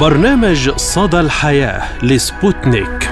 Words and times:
برنامج 0.00 0.70
صدى 0.76 1.20
الحياة 1.20 2.04
لسبوتنيك. 2.04 3.10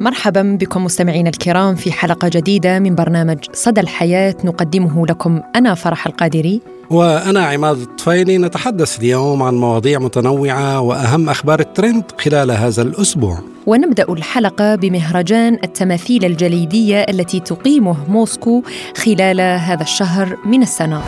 مرحبا 0.00 0.56
بكم 0.60 0.84
مستمعينا 0.84 1.28
الكرام 1.28 1.74
في 1.74 1.92
حلقة 1.92 2.28
جديدة 2.28 2.78
من 2.78 2.94
برنامج 2.94 3.38
صدى 3.52 3.80
الحياة 3.80 4.34
نقدمه 4.44 5.06
لكم 5.06 5.40
أنا 5.56 5.74
فرح 5.74 6.06
القادري. 6.06 6.60
وأنا 6.90 7.46
عماد 7.46 7.76
الطفيلي 7.76 8.38
نتحدث 8.38 8.98
اليوم 8.98 9.42
عن 9.42 9.54
مواضيع 9.54 9.98
متنوعة 9.98 10.80
وأهم 10.80 11.28
أخبار 11.28 11.60
الترند 11.60 12.04
خلال 12.18 12.50
هذا 12.50 12.82
الأسبوع. 12.82 13.38
ونبدأ 13.66 14.12
الحلقة 14.12 14.74
بمهرجان 14.74 15.58
التماثيل 15.64 16.24
الجليدية 16.24 17.00
التي 17.00 17.40
تقيمه 17.40 17.96
موسكو 18.10 18.62
خلال 18.96 19.40
هذا 19.40 19.82
الشهر 19.82 20.36
من 20.46 20.62
السنة. 20.62 21.02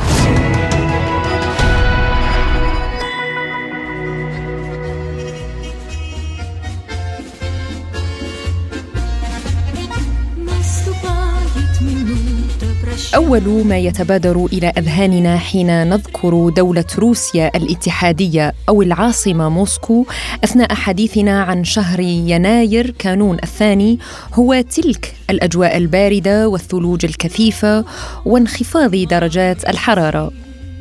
أول 13.14 13.66
ما 13.66 13.78
يتبادر 13.78 14.46
إلى 14.52 14.66
أذهاننا 14.78 15.38
حين 15.38 15.88
نذكر 15.88 16.48
دولة 16.48 16.84
روسيا 16.98 17.56
الاتحادية 17.56 18.52
أو 18.68 18.82
العاصمة 18.82 19.48
موسكو 19.48 20.06
أثناء 20.44 20.74
حديثنا 20.74 21.42
عن 21.42 21.64
شهر 21.64 22.00
يناير 22.00 22.90
كانون 22.98 23.36
الثاني 23.42 23.98
هو 24.34 24.60
تلك 24.60 25.14
الأجواء 25.30 25.76
الباردة 25.76 26.48
والثلوج 26.48 27.04
الكثيفة 27.04 27.84
وانخفاض 28.24 28.96
درجات 28.96 29.68
الحرارة. 29.68 30.32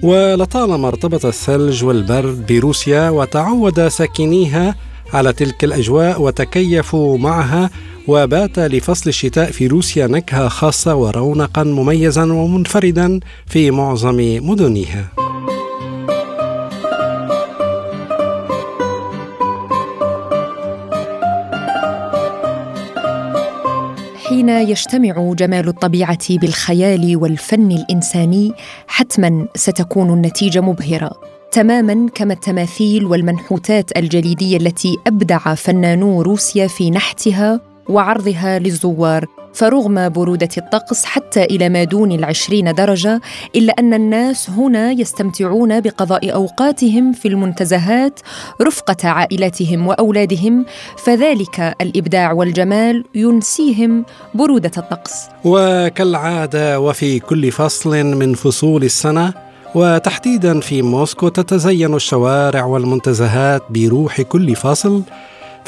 ولطالما 0.03 0.87
ارتبط 0.87 1.25
الثلج 1.25 1.83
والبرد 1.83 2.53
بروسيا 2.53 3.09
وتعود 3.09 3.87
ساكنيها 3.87 4.75
على 5.13 5.33
تلك 5.33 5.63
الأجواء 5.63 6.21
وتكيفوا 6.21 7.17
معها 7.17 7.69
وبات 8.09 8.59
لفصل 8.59 9.09
الشتاء 9.09 9.51
في 9.51 9.67
روسيا 9.67 10.07
نكهة 10.07 10.47
خاصة 10.47 10.95
ورونقا 10.95 11.63
مميزا 11.63 12.23
ومنفردا 12.23 13.19
في 13.45 13.71
معظم 13.71 14.39
مدنها. 14.41 15.11
حين 24.27 24.49
يجتمع 24.49 25.33
جمال 25.33 25.67
الطبيعة 25.67 26.37
بالخيال 26.37 27.17
والفن 27.17 27.71
الإنساني 27.71 28.51
حتما 28.87 29.47
ستكون 29.55 30.13
النتيجة 30.13 30.61
مبهرة 30.61 31.11
تماما 31.51 32.09
كما 32.15 32.33
التماثيل 32.33 33.05
والمنحوتات 33.05 33.97
الجليدية 33.97 34.57
التي 34.57 34.97
أبدع 35.07 35.55
فنانو 35.55 36.21
روسيا 36.21 36.67
في 36.67 36.91
نحتها 36.91 37.68
وعرضها 37.89 38.59
للزوار 38.59 39.25
فرغم 39.53 40.09
برودة 40.09 40.49
الطقس 40.57 41.05
حتى 41.05 41.43
إلى 41.43 41.69
ما 41.69 41.83
دون 41.83 42.11
العشرين 42.11 42.73
درجة 42.73 43.21
إلا 43.55 43.73
أن 43.79 43.93
الناس 43.93 44.49
هنا 44.49 44.91
يستمتعون 44.91 45.81
بقضاء 45.81 46.33
أوقاتهم 46.33 47.13
في 47.13 47.27
المنتزهات 47.27 48.19
رفقة 48.61 49.09
عائلاتهم 49.09 49.87
وأولادهم 49.87 50.65
فذلك 50.97 51.75
الإبداع 51.81 52.31
والجمال 52.31 53.03
ينسيهم 53.15 54.05
برودة 54.33 54.71
الطقس. 54.77 55.13
وكالعادة 55.45 56.79
وفي 56.79 57.19
كل 57.19 57.51
فصل 57.51 58.05
من 58.05 58.33
فصول 58.33 58.83
السنة 58.83 59.33
وتحديدا 59.75 60.59
في 60.59 60.81
موسكو 60.81 61.29
تتزين 61.29 61.93
الشوارع 61.93 62.65
والمنتزهات 62.65 63.63
بروح 63.69 64.21
كل 64.21 64.55
فصل 64.55 65.03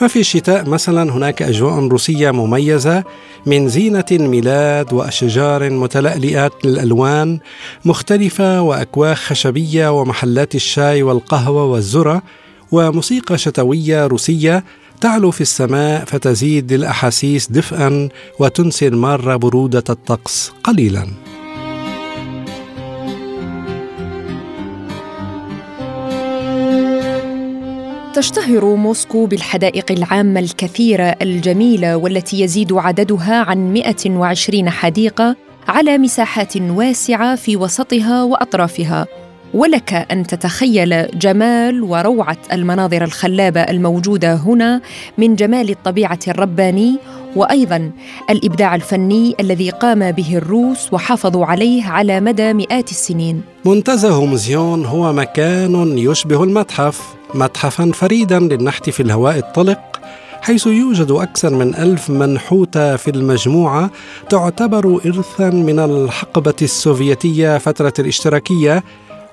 ففي 0.02 0.20
الشتاء 0.20 0.70
مثلا 0.70 1.14
هناك 1.14 1.42
أجواء 1.42 1.88
روسية 1.88 2.32
مميزة 2.32 3.04
من 3.46 3.70
زينة 3.70 4.06
الميلاد 4.12 4.94
وأشجار 4.94 5.70
متلألئة 5.70 6.52
الألوان 6.66 7.40
مختلفة 7.86 8.62
وأكواخ 8.62 9.18
خشبية 9.18 10.00
ومحلات 10.00 10.56
الشاي 10.56 11.04
والقهوة 11.04 11.66
والذرة 11.66 12.22
وموسيقى 12.72 13.38
شتوية 13.38 14.08
روسية 14.08 14.64
تعلو 15.02 15.32
في 15.32 15.42
السماء 15.42 16.06
فتزيد 16.06 16.72
الأحاسيس 16.72 17.52
دفئا 17.52 18.10
وتنسي 18.40 18.88
المارة 18.88 19.36
برودة 19.36 19.84
الطقس 19.90 20.52
قليلاً. 20.64 21.31
تشتهر 28.16 28.76
موسكو 28.76 29.26
بالحدائق 29.26 29.92
العامة 29.92 30.40
الكثيرة 30.40 31.16
الجميلة 31.22 31.98
والتي 31.98 32.42
يزيد 32.42 32.74
عددها 32.74 33.36
عن 33.36 33.74
120 33.74 34.70
حديقة 34.70 35.36
على 35.68 35.98
مساحات 35.98 36.58
واسعة 36.58 37.36
في 37.36 37.58
وسطها 37.58 38.24
وأطرافها 38.24 39.08
ولك 39.54 39.94
أن 39.94 40.28
تتخيل 40.28 41.20
جمال 41.20 41.84
وروعة 41.84 42.38
المناظر 42.54 43.04
الخلابة 43.04 43.62
الموجودة 43.62 44.34
هنا 44.34 44.82
من 45.18 45.36
جمال 45.36 45.70
الطبيعة 45.70 46.20
الرباني 46.28 46.96
وأيضا 47.36 47.92
الإبداع 48.30 48.76
الفني 48.76 49.36
الذي 49.40 49.70
قام 49.70 50.12
به 50.12 50.38
الروس 50.38 50.94
وحافظوا 50.94 51.46
عليه 51.46 51.84
على 51.86 52.20
مدى 52.20 52.54
مئات 52.54 52.92
السنين. 52.92 53.42
منتزه 53.66 54.26
موزيون 54.26 54.86
هو 54.86 55.14
مكان 55.14 55.98
يشبه 55.98 56.44
المتحف، 56.44 57.02
متحفا 57.34 57.92
فريدا 57.94 58.40
للنحت 58.40 58.90
في 58.90 59.04
الهواء 59.04 59.38
الطلق 59.38 59.80
حيث 60.42 60.68
يوجد 60.68 61.12
أكثر 61.12 61.50
من 61.50 61.76
ألف 61.76 62.10
منحوتة 62.10 62.96
في 62.96 63.12
المجموعة 63.12 63.92
تعتبر 64.30 65.02
إرثا 65.06 65.50
من 65.50 65.80
الحقبة 65.80 66.56
السوفيتية 66.62 67.58
فترة 67.58 67.94
الاشتراكية 68.00 68.84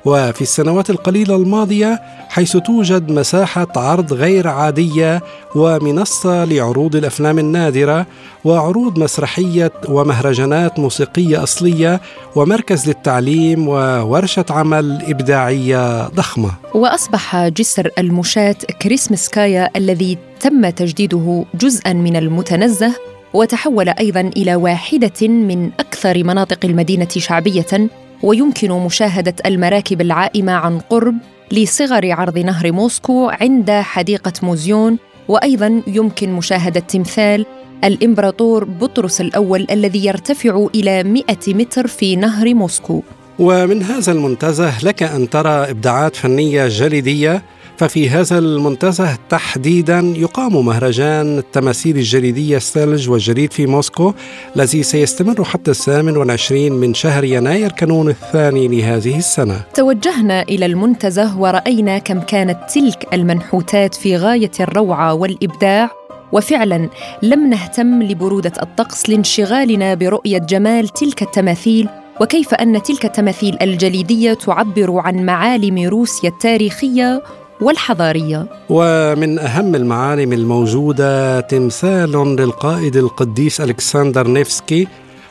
وفي 0.09 0.43
السنوات 0.43 0.91
القليلة 0.91 1.37
الماضية 1.37 2.01
حيث 2.29 2.57
توجد 2.57 3.11
مساحة 3.11 3.67
عرض 3.77 4.13
غير 4.13 4.49
عادية 4.49 5.23
ومنصة 5.55 6.45
لعروض 6.45 6.97
الأفلام 6.97 7.39
النادرة 7.39 8.07
وعروض 8.45 8.99
مسرحية 8.99 9.73
ومهرجانات 9.89 10.79
موسيقية 10.79 11.43
أصلية 11.43 12.01
ومركز 12.37 12.89
للتعليم 12.89 13.69
وورشة 13.69 14.45
عمل 14.51 15.03
إبداعية 15.07 16.09
ضخمة. 16.09 16.51
وأصبح 16.75 17.49
جسر 17.49 17.91
المشاة 17.99 18.57
كريسمسكايا 18.83 19.71
الذي 19.77 20.19
تم 20.41 20.71
تجديده 20.71 21.45
جزءا 21.55 21.93
من 21.93 22.17
المتنزه 22.17 22.95
وتحول 23.35 23.89
أيضا 23.89 24.21
إلى 24.21 24.55
واحدة 24.55 25.29
من 25.29 25.71
أكثر 25.81 26.25
مناطق 26.25 26.59
المدينة 26.65 27.09
شعبية 27.09 27.89
ويمكن 28.23 28.71
مشاهدة 28.71 29.35
المراكب 29.47 30.01
العائمة 30.01 30.53
عن 30.53 30.79
قرب 30.79 31.15
لصغر 31.53 32.13
عرض 32.13 32.39
نهر 32.39 32.73
موسكو 32.73 33.29
عند 33.29 33.71
حديقة 33.71 34.33
موزيون. 34.43 34.99
وأيضا 35.29 35.83
يمكن 35.87 36.33
مشاهدة 36.33 36.81
تمثال 36.81 37.47
الإمبراطور 37.85 38.65
بطرس 38.65 39.21
الأول 39.21 39.67
الذي 39.71 40.07
يرتفع 40.07 40.67
إلى 40.75 41.03
100 41.03 41.25
متر 41.49 41.87
في 41.87 42.17
نهر 42.17 42.55
موسكو. 42.55 43.03
ومن 43.39 43.83
هذا 43.83 44.13
المنتزه 44.13 44.85
لك 44.85 45.03
أن 45.03 45.31
ترى 45.31 45.71
إبداعات 45.71 46.17
فنية 46.17 46.69
جليدية 46.69 47.43
ففي 47.79 48.09
هذا 48.11 48.39
المنتزه 48.39 49.19
تحديدا 49.29 50.15
يقام 50.17 50.67
مهرجان 50.67 51.39
التماثيل 51.39 51.97
الجليدية 51.97 52.57
الثلج 52.57 53.11
والجليد 53.11 53.53
في 53.53 53.67
موسكو 53.67 54.13
الذي 54.57 54.83
سيستمر 54.83 55.45
حتى 55.45 55.71
الثامن 55.71 56.17
والعشرين 56.17 56.73
من 56.73 56.95
شهر 56.95 57.25
يناير 57.25 57.73
كانون 57.73 58.09
الثاني 58.09 58.69
لهذه 58.69 59.19
السنة. 59.19 59.61
توجهنا 59.75 60.43
إلى 60.43 60.67
المنتزه 60.67 61.39
ورأينا 61.39 61.99
كم 61.99 62.21
كانت 62.21 62.59
تلك 62.75 63.07
المنحوتات 63.13 63.95
في 63.95 64.17
غاية 64.17 64.51
الروعة 64.61 65.15
والإبداع 65.15 65.91
وفعلا 66.33 66.89
لم 67.23 67.51
نهتم 67.51 68.03
لبرودة 68.03 68.53
الطقس 68.63 69.09
لانشغالنا 69.09 69.95
برؤية 69.95 70.39
جمال 70.39 70.89
تلك 70.89 71.23
التماثيل 71.23 71.89
وكيف 72.21 72.55
أن 72.55 72.83
تلك 72.83 73.05
التماثيل 73.05 73.57
الجليدية 73.63 74.35
تعبر 74.35 74.99
عن 74.99 75.27
معالم 75.27 75.89
روسيا 75.89 76.31
التاريخية 76.31 77.23
والحضارية. 77.61 78.47
ومن 78.69 79.39
أهم 79.39 79.75
المعالم 79.75 80.33
الموجودة 80.33 81.41
تمثال 81.41 82.13
للقائد 82.13 82.97
القديس 82.97 83.61
ألكسندر 83.61 84.29
نيفسكي 84.29 84.89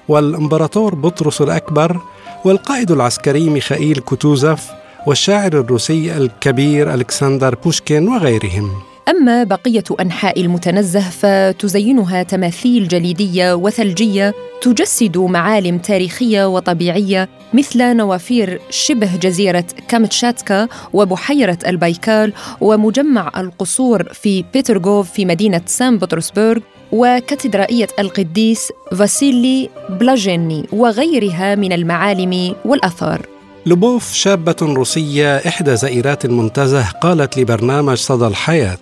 والإمبراطور 0.08 0.96
بطرس 0.96 1.42
الأكبر 1.42 1.98
والقائد 2.46 2.92
العسكري 2.92 3.50
ميخائيل 3.50 4.00
كوتوزف 4.00 4.72
والشاعر 5.08 5.54
الروسي 5.54 6.18
الكبير 6.18 6.94
ألكسندر 6.94 7.56
بوشكين 7.56 8.08
وغيرهم. 8.08 8.72
أما 9.10 9.44
بقية 9.44 9.84
أنحاء 10.02 10.42
المتنزه 10.42 11.00
فتزينها 11.00 12.24
تماثيل 12.24 12.88
جليدية 12.88 13.54
وثلجية 13.54 14.34
تجسد 14.62 15.18
معالم 15.18 15.78
تاريخية 15.78 16.48
وطبيعية 16.48 17.30
مثل 17.54 17.96
نوافير 17.96 18.62
شبه 18.70 19.16
جزيرة 19.16 19.66
كامتشاتكا 19.88 20.68
وبحيرة 20.94 21.58
البايكال 21.68 22.34
ومجمع 22.62 23.32
القصور 23.38 24.04
في 24.14 24.46
بيترغوف 24.54 25.12
في 25.12 25.26
مدينة 25.26 25.62
سان 25.66 25.98
بطرسبرغ 25.98 26.62
وكاتدرائية 26.92 27.88
القديس 28.00 28.72
فاسيلي 28.92 29.70
بلاجيني 29.90 30.66
وغيرها 30.72 31.56
من 31.56 31.74
المعالم 31.74 32.56
والآثار. 32.66 33.37
لبوف 33.68 34.14
شابة 34.14 34.56
روسية 34.62 35.38
إحدى 35.38 35.76
زائرات 35.76 36.26
المنتزه 36.26 36.90
قالت 36.90 37.38
لبرنامج 37.38 37.98
صدى 37.98 38.28
الحياة. 38.28 38.78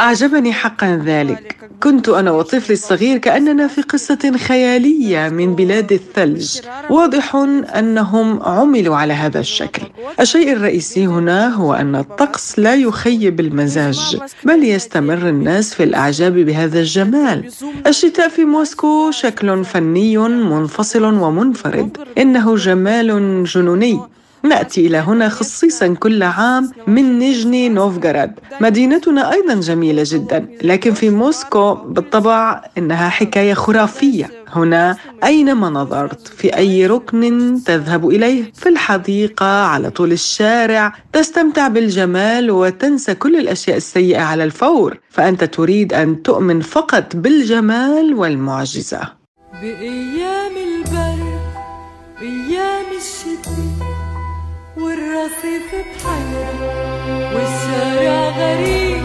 أعجبني 0.00 0.52
حقا 0.52 1.02
ذلك. 1.04 1.56
كنت 1.82 2.08
أنا 2.08 2.30
وطفلي 2.30 2.72
الصغير 2.72 3.18
كأننا 3.18 3.68
في 3.68 3.82
قصة 3.82 4.32
خيالية 4.36 5.28
من 5.28 5.54
بلاد 5.54 5.92
الثلج. 5.92 6.60
واضح 6.90 7.36
أنهم 7.78 8.42
عملوا 8.42 8.96
على 8.96 9.12
هذا 9.12 9.40
الشكل. 9.40 9.82
الشيء 10.20 10.52
الرئيسي 10.52 11.06
هنا 11.06 11.54
هو 11.54 11.74
أن 11.74 11.96
الطقس 11.96 12.58
لا 12.58 12.74
يخيب 12.74 13.40
المزاج. 13.40 14.18
بل 14.44 14.64
يستمر 14.64 15.28
الناس 15.28 15.74
في 15.74 15.82
الإعجاب 15.84 16.34
بهذا 16.34 16.80
الجمال. 16.80 17.50
الشتاء 17.86 18.28
في 18.28 18.44
موسكو 18.44 19.10
شكل 19.10 19.64
فني 19.64 20.18
منفصل 20.18 21.04
ومنفرد. 21.04 21.98
إنه 22.18 22.56
جمال 22.56 23.44
جنوني. 23.44 24.00
نأتي 24.44 24.86
إلى 24.86 24.98
هنا 24.98 25.28
خصيصا 25.28 25.94
كل 25.94 26.22
عام 26.22 26.70
من 26.86 27.18
نيجني 27.18 27.68
نوفغراد. 27.68 28.38
مدينتنا 28.60 29.32
أيضا 29.32 29.54
جميلة 29.54 30.02
جدا 30.06 30.48
لكن 30.62 30.94
في 30.94 31.10
موسكو 31.10 31.74
بالطبع 31.74 32.64
إنها 32.78 33.08
حكاية 33.08 33.54
خرافية. 33.54 34.30
هنا 34.48 34.96
أينما 35.24 35.70
نظرت؟ 35.70 36.28
في 36.28 36.56
أي 36.56 36.86
ركن 36.86 37.58
تذهب 37.66 38.08
إليه؟ 38.08 38.52
في 38.54 38.68
الحديقة 38.68 39.64
على 39.64 39.90
طول 39.90 40.12
الشارع. 40.12 40.92
تستمتع 41.12 41.68
بالجمال 41.68 42.50
وتنسى 42.50 43.14
كل 43.14 43.36
الأشياء 43.36 43.76
السيئة 43.76 44.22
على 44.22 44.44
الفور. 44.44 44.98
فأنت 45.10 45.44
تريد 45.44 45.92
أن 45.92 46.22
تؤمن 46.22 46.60
فقط 46.60 47.16
بالجمال 47.16 48.14
والمعجزة. 48.14 49.00
بأيام 49.62 50.52
البرد 50.56 51.40
بأيام 52.20 52.84
الشتاء 52.96 53.93
والرصيف 54.76 55.74
بحيرة 55.74 57.34
والشارع 57.34 58.28
غريب. 58.38 59.02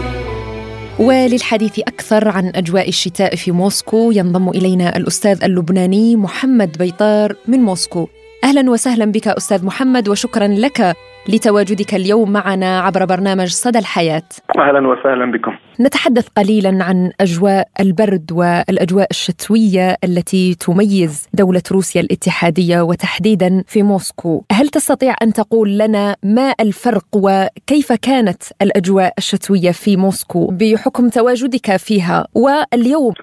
وللحديث 0.98 1.78
أكثر 1.78 2.28
عن 2.28 2.52
أجواء 2.54 2.88
الشتاء 2.88 3.36
في 3.36 3.52
موسكو 3.52 4.10
ينضم 4.10 4.48
إلينا 4.48 4.96
الأستاذ 4.96 5.44
اللبناني 5.44 6.16
محمد 6.16 6.78
بيطار 6.78 7.36
من 7.48 7.58
موسكو. 7.58 8.08
أهلا 8.44 8.70
وسهلا 8.70 9.04
بك 9.04 9.28
أستاذ 9.28 9.64
محمد 9.64 10.08
وشكرا 10.08 10.46
لك 10.46 10.96
لتواجدك 11.28 11.94
اليوم 11.94 12.32
معنا 12.32 12.80
عبر 12.80 13.04
برنامج 13.04 13.48
صدى 13.48 13.78
الحياة. 13.78 14.22
أهلا 14.58 14.88
وسهلا 14.88 15.32
بكم. 15.32 15.52
نتحدث 15.80 16.28
قليلا 16.36 16.84
عن 16.84 17.10
أجواء 17.20 17.68
البرد 17.80 18.32
والأجواء 18.32 19.06
الشتوية 19.10 19.96
التي 20.04 20.54
تميز 20.54 21.28
دولة 21.34 21.62
روسيا 21.72 22.00
الاتحادية 22.00 22.80
وتحديدا 22.80 23.64
في 23.66 23.82
موسكو. 23.82 24.44
هل 24.52 24.68
تستطيع 24.68 25.14
أن 25.22 25.32
تقول 25.32 25.78
لنا 25.78 26.16
ما 26.22 26.54
الفرق 26.60 27.06
وكيف 27.12 27.92
كانت 27.92 28.42
الأجواء 28.62 29.14
الشتوية 29.18 29.70
في 29.70 29.96
موسكو 29.96 30.46
بحكم 30.46 31.08
تواجدك 31.08 31.76
فيها 31.76 32.26
واليوم؟ 32.34 33.14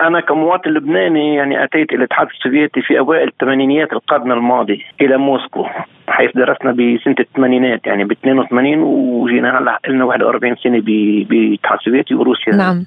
أنا 0.00 0.20
كمواطن 0.20 0.70
لبناني 0.70 1.34
يعني 1.34 1.64
أتيت 1.64 1.92
إلى 1.92 1.98
الاتحاد 1.98 2.26
السوفيتي 2.26 2.82
في 2.82 2.98
أوائل 2.98 3.28
الثمانينيات 3.28 3.92
القرن 3.92 4.32
الماضي 4.32 4.84
إلى 5.00 5.16
موسكو 5.16 5.66
حيث 6.08 6.30
درسنا 6.34 6.72
بسنة 6.72 7.14
الثمانينات 7.20 7.86
يعني 7.86 8.04
ب 8.04 8.12
82 8.12 8.78
وجينا 8.82 9.58
هلأ 9.58 9.80
لنا 9.88 10.04
41 10.04 10.56
سنة 10.56 10.80
بالاتحاد 10.80 11.78
السوفيتي 11.78 12.14
وروسيا. 12.14 12.54
نعم. 12.54 12.84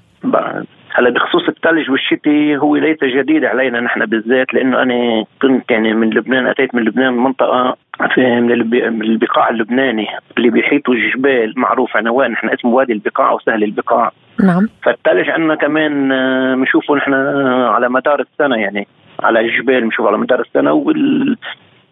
هلا 0.94 1.10
بخصوص 1.10 1.48
الثلج 1.48 1.92
والشتي 1.92 2.58
هو 2.58 2.76
ليس 2.76 3.04
جديد 3.04 3.46
علينا 3.46 3.80
نحن 3.80 4.06
بالذات 4.06 4.54
لأنه 4.54 4.82
أنا 4.82 5.26
كنت 5.42 5.72
يعني 5.72 5.94
من 5.94 6.10
لبنان 6.10 6.48
أتيت 6.48 6.76
من 6.76 6.84
لبنان 6.84 7.14
منطقة 7.14 7.78
في 8.14 8.22
من 8.42 9.02
البقاع 9.02 9.50
اللبناني 9.50 10.08
اللي 10.38 10.50
بيحيطوا 10.50 10.96
جبال 10.96 11.54
معروف 11.58 11.98
عنوان 11.98 12.32
نحن 12.32 12.50
اسمه 12.50 12.72
وادي 12.72 12.94
البقاع 12.94 13.32
وسهل 13.32 13.64
البقاع. 13.64 14.12
نعم. 14.44 14.70
فالثلج 14.84 15.30
عندنا 15.30 15.56
كمان 15.56 16.10
بنشوفه 16.56 16.96
نحن 16.96 17.14
على 17.14 17.90
مدار 17.90 18.20
السنة 18.22 18.56
يعني 18.56 18.88
على 19.24 19.40
الجبال 19.40 19.82
بنشوفه 19.82 20.08
على 20.08 20.18
مدار 20.18 20.42
السنة 20.42 20.72
وبال 20.72 21.38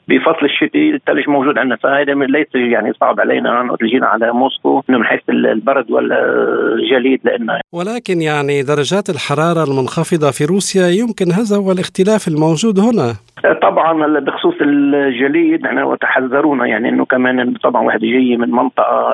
بفصل 0.10 0.46
الشتاء 0.46 0.90
الثلج 0.96 1.30
موجود 1.30 1.58
عندنا. 1.58 1.76
فهذا 1.76 2.14
ليس 2.14 2.56
يعني 2.56 2.94
صعب 3.02 3.20
علينا. 3.20 3.62
ان 3.62 3.70
جينا 3.82 4.08
على 4.08 4.32
موسكو 4.34 4.84
من 4.90 5.04
حيث 5.04 5.22
البرد 5.30 5.92
ولا 5.92 6.16
الجليد 6.76 7.20
لأنه 7.24 7.60
ولكن 7.74 8.22
يعني 8.22 8.64
درجات 8.64 9.10
الحرارة 9.10 9.64
المنخفضة 9.64 10.32
في 10.32 10.46
روسيا 10.46 10.88
يمكن 10.88 11.32
هذا 11.32 11.56
هو 11.58 11.72
الاختلاف 11.72 12.28
الموجود 12.28 12.80
هنا. 12.80 13.14
طبعا 13.62 14.20
بخصوص 14.20 14.56
الجليد 14.62 15.66
إحنا 15.66 15.84
وتحذرونا 15.84 16.66
يعني 16.66 16.90
إنه 16.90 17.06
كمان 17.06 17.54
طبعا 17.54 17.84
واحد 17.84 18.00
جاي 18.00 18.38
من 18.38 18.52
منطقة 18.52 19.14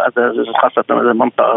خاصة 0.62 1.14
منطقة 1.14 1.54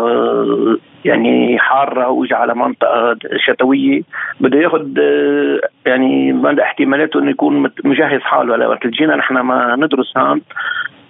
يعني 1.05 1.59
حارة 1.59 2.09
واجى 2.09 2.35
على 2.35 2.55
منطقة 2.55 3.17
شتوية. 3.37 4.03
بده 4.41 4.59
ياخذ 4.59 4.99
يعني 5.87 6.43
احتمالاته 6.62 7.21
إنه 7.21 7.31
يكون 7.31 7.71
مجهز 7.85 8.21
حاله. 8.21 8.69
وقت 8.69 8.87
جينا 8.87 9.17
نحن 9.17 9.35
ما 9.35 9.77
ندرس 9.77 10.19
هون 10.19 10.41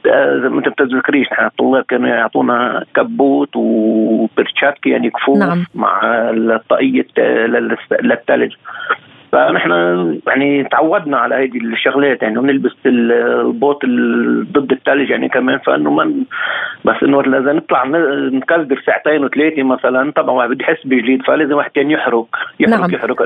ما 0.07 0.59
انت 0.59 0.69
بتتذكريش 0.69 1.33
نحن 1.33 1.45
الطلاب 1.45 1.85
كانوا 1.85 2.09
يعطونا 2.09 2.85
كبوت 2.95 3.57
وبرشاتكي 3.57 4.91
يعني 4.91 5.11
كفوف 5.11 5.39
نعم. 5.39 5.65
مع 5.75 6.01
الطاقية 6.31 7.07
للثلج. 8.03 8.53
فنحن 9.33 9.71
يعني 10.27 10.65
تعودنا 10.65 11.17
على 11.17 11.35
هذه 11.35 11.59
الشغلات 11.73 12.23
يعني 12.23 12.39
ونلبس 12.39 12.73
البوت 12.87 13.85
ضد 14.53 14.73
الثلج 14.73 15.11
يعني 15.11 15.29
كمان 15.29 15.59
فإنه 15.59 15.91
من 15.91 16.23
بس 16.85 16.97
إنه 17.03 17.21
اذا 17.21 17.53
نطلع 17.53 17.85
نكذب 18.33 18.79
ساعتين 18.87 19.25
وثلاثة 19.25 19.63
مثلا 19.63 20.13
طبعا 20.13 20.31
واحد 20.31 20.49
بده 20.51 20.65
يحس 20.65 20.87
بجليد 20.87 21.23
فلازم 21.23 21.53
واحد 21.53 21.71
كان 21.71 21.91
يحرق 21.91 22.27
يحرق 22.61 22.81
نعم. 22.81 22.95
يحرق 22.95 23.23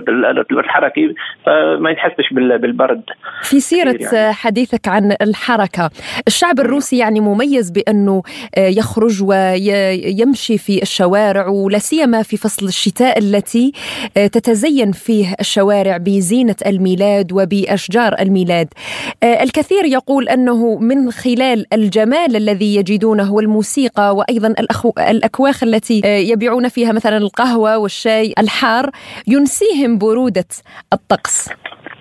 الحركة 0.53 1.15
فما 1.47 1.91
يحسش 1.91 2.33
بالبرد 2.33 3.03
في 3.43 3.61
سيرة 3.61 3.97
يعني. 4.01 4.33
حديثك 4.33 4.89
عن 4.89 5.17
الحركة 5.23 5.91
الشعب 6.27 6.61
الروسي 6.61 6.99
يعني 6.99 7.21
مميز 7.21 7.71
بأنه 7.71 8.23
يخرج 8.59 9.23
ويمشي 9.23 10.59
في 10.59 10.83
الشوارع 10.83 11.49
ولا 11.49 11.79
سيما 11.79 12.23
في 12.23 12.37
فصل 12.37 12.67
الشتاء 12.67 13.19
التي 13.19 13.73
تتزين 14.15 14.93
فيه 14.93 15.27
الشوارع 15.41 15.92
بزينة 15.99 16.55
الميلاد 16.67 17.33
وبأشجار 17.33 18.15
الميلاد. 18.21 18.69
آه، 19.23 19.43
الكثير 19.43 19.85
يقول 19.85 20.29
أنه 20.29 20.79
من 20.79 21.11
خلال 21.11 21.67
الجمال 21.73 22.37
الذي 22.37 22.77
يجدونه 22.77 23.33
والموسيقى 23.33 24.17
وأيضا 24.17 24.55
الأكواخ 25.11 25.63
التي 25.63 26.03
آه، 26.05 26.19
يبيعون 26.19 26.69
فيها 26.69 26.93
مثلا 26.93 27.17
القهوة 27.17 27.79
والشاي 27.79 28.35
الحار 28.39 28.91
ينسيهم 29.27 29.99
برودة 29.99 30.49
الطقس. 30.93 31.51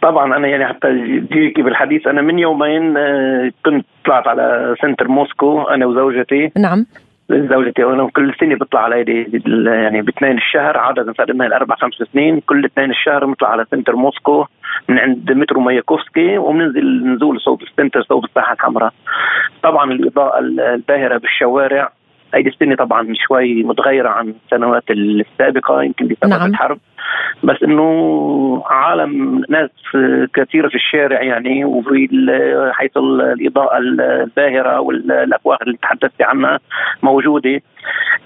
طبعا 0.01 0.37
أنا 0.37 0.47
يعني 0.47 0.65
حتى 0.65 0.87
حكي 1.31 1.61
بالحديث 1.61 2.07
أنا 2.07 2.21
من 2.21 2.39
يومين 2.39 2.97
آه، 2.97 3.51
كنت 3.65 3.85
طلعت 4.05 4.27
على 4.27 4.75
center 4.81 5.07
موسكو 5.07 5.61
أنا 5.61 5.85
وزوجتي. 5.85 6.51
نعم. 6.57 6.85
زوجتي 7.31 7.83
وأنا 7.83 8.09
كل 8.09 8.33
سنة 8.39 8.55
بطلع 8.55 8.79
على 8.79 9.25
يعني 9.65 10.01
باثنين 10.01 10.37
الشهر 10.37 10.77
عادة 10.77 11.13
صار 11.13 11.31
لنا 11.31 11.47
الأربع 11.47 11.75
خمس 11.75 11.93
سنين. 12.13 12.39
كل 12.39 12.65
اثنين 12.65 12.91
الشهر 12.91 13.25
بنطلع 13.25 13.49
على 13.49 13.65
center 13.71 13.95
موسكو 13.95 14.45
من 14.89 14.99
عند 14.99 15.31
مترو 15.31 15.61
ماياكوفسكي 15.61 16.37
وبننزل 16.37 17.07
نزول 17.07 17.41
صوب 17.41 17.61
السنتر 17.61 18.01
صوب 18.01 18.25
الساحة 18.25 18.53
الحمراء. 18.53 18.93
طبعا 19.63 19.91
الإضاءة 19.91 20.39
الباهرة 20.39 21.17
بالشوارع. 21.17 21.91
هيدي 22.33 22.49
السنة 22.49 22.75
طبعا 22.75 23.13
شوي 23.13 23.63
متغيرة 23.63 24.09
عن 24.09 24.33
السنوات 24.45 24.83
السابقة 24.91 25.83
يمكن 25.83 26.07
بسبب 26.07 26.29
نعم. 26.29 26.49
الحرب. 26.49 26.79
بس 27.43 27.63
إنه 27.63 28.63
عالم 28.65 29.43
ناس 29.49 29.69
كثيرة 30.33 30.67
في 30.67 30.75
الشارع 30.75 31.21
يعني 31.21 31.65
وفي 31.65 32.07
حيث 32.73 32.97
الإضاءة 32.97 33.77
الباهرة 33.77 34.79
والاكواخ 34.79 35.57
اللي 35.61 35.77
تحدثت 35.81 36.21
عنها 36.21 36.59
موجودة. 37.03 37.61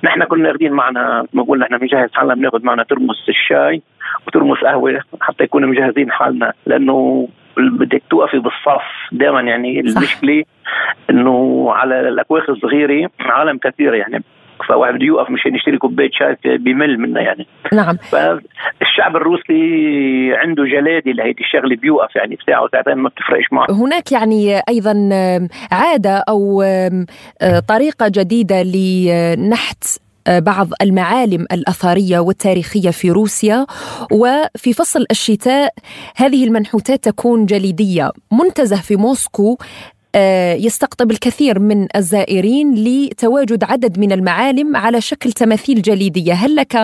نحن 0.03 0.23
كنا 0.23 0.51
اخذين 0.51 0.71
معنا 0.71 1.25
بقول 1.33 1.59
نحن 1.59 1.77
بنجهز 1.77 2.09
حالنا 2.13 2.35
بناخذ 2.35 2.65
معنا 2.65 2.83
ترمس 2.83 3.29
الشاي 3.29 3.81
وترمس 4.27 4.57
قهوة 4.57 4.99
حتى 5.21 5.43
يكونوا 5.43 5.69
مجهزين 5.69 6.11
حالنا 6.11 6.53
لأنه 6.65 7.27
بدك 7.57 8.03
توقفي 8.09 8.39
بالصف 8.39 8.83
دائما 9.11 9.41
يعني 9.41 9.79
المشكلة 9.79 10.43
إنه 11.09 11.67
على 11.71 12.09
الأكواخ 12.09 12.49
الصغيرة 12.49 13.09
عالم 13.19 13.57
كثير 13.57 13.93
يعني. 13.93 14.23
فواحد 14.67 14.93
بده 14.93 15.05
يوقف 15.05 15.29
مشان 15.29 15.55
يشتري 15.55 15.77
كوباية 15.77 16.09
شاي 16.11 16.57
بمل 16.57 16.99
منها 16.99 17.21
يعني. 17.21 17.47
نعم. 17.73 17.97
فالشعب 17.97 19.15
الروسي 19.15 19.53
عنده 20.35 20.63
جلاده 20.63 21.11
لهيدي 21.11 21.43
الشغلة 21.43 21.75
بيوقف 21.75 22.15
يعني 22.15 22.37
ساعه 22.47 22.63
وساعتين 22.63 22.95
ما 22.95 23.09
بتفرقش 23.09 23.45
معه. 23.51 23.67
هناك 23.69 24.11
يعني 24.11 24.61
أيضا 24.69 25.09
عادة 25.71 26.23
أو 26.29 26.63
طريقة 27.67 28.07
جديدة 28.07 28.63
لنحت 28.63 29.83
بعض 30.27 30.67
المعالم 30.81 31.45
الأثرية 31.51 32.19
والتاريخية 32.19 32.89
في 32.89 33.11
روسيا. 33.11 33.65
وفي 34.11 34.73
فصل 34.73 35.05
الشتاء 35.11 35.73
هذه 36.15 36.47
المنحوتات 36.47 37.03
تكون 37.03 37.45
جليدية 37.45 38.11
منتزه 38.31 38.81
في 38.81 38.95
موسكو 38.95 39.51
آه، 39.51 39.57
يستقطب 40.65 41.11
الكثير 41.11 41.59
من 41.59 41.87
الزائرين 41.95 42.73
لتواجد 42.75 43.63
عدد 43.63 43.99
من 43.99 44.11
المعالم 44.11 44.75
على 44.75 45.01
شكل 45.01 45.31
تماثيل 45.31 45.81
جليدية، 45.81 46.33
هل 46.33 46.55
لك 46.55 46.75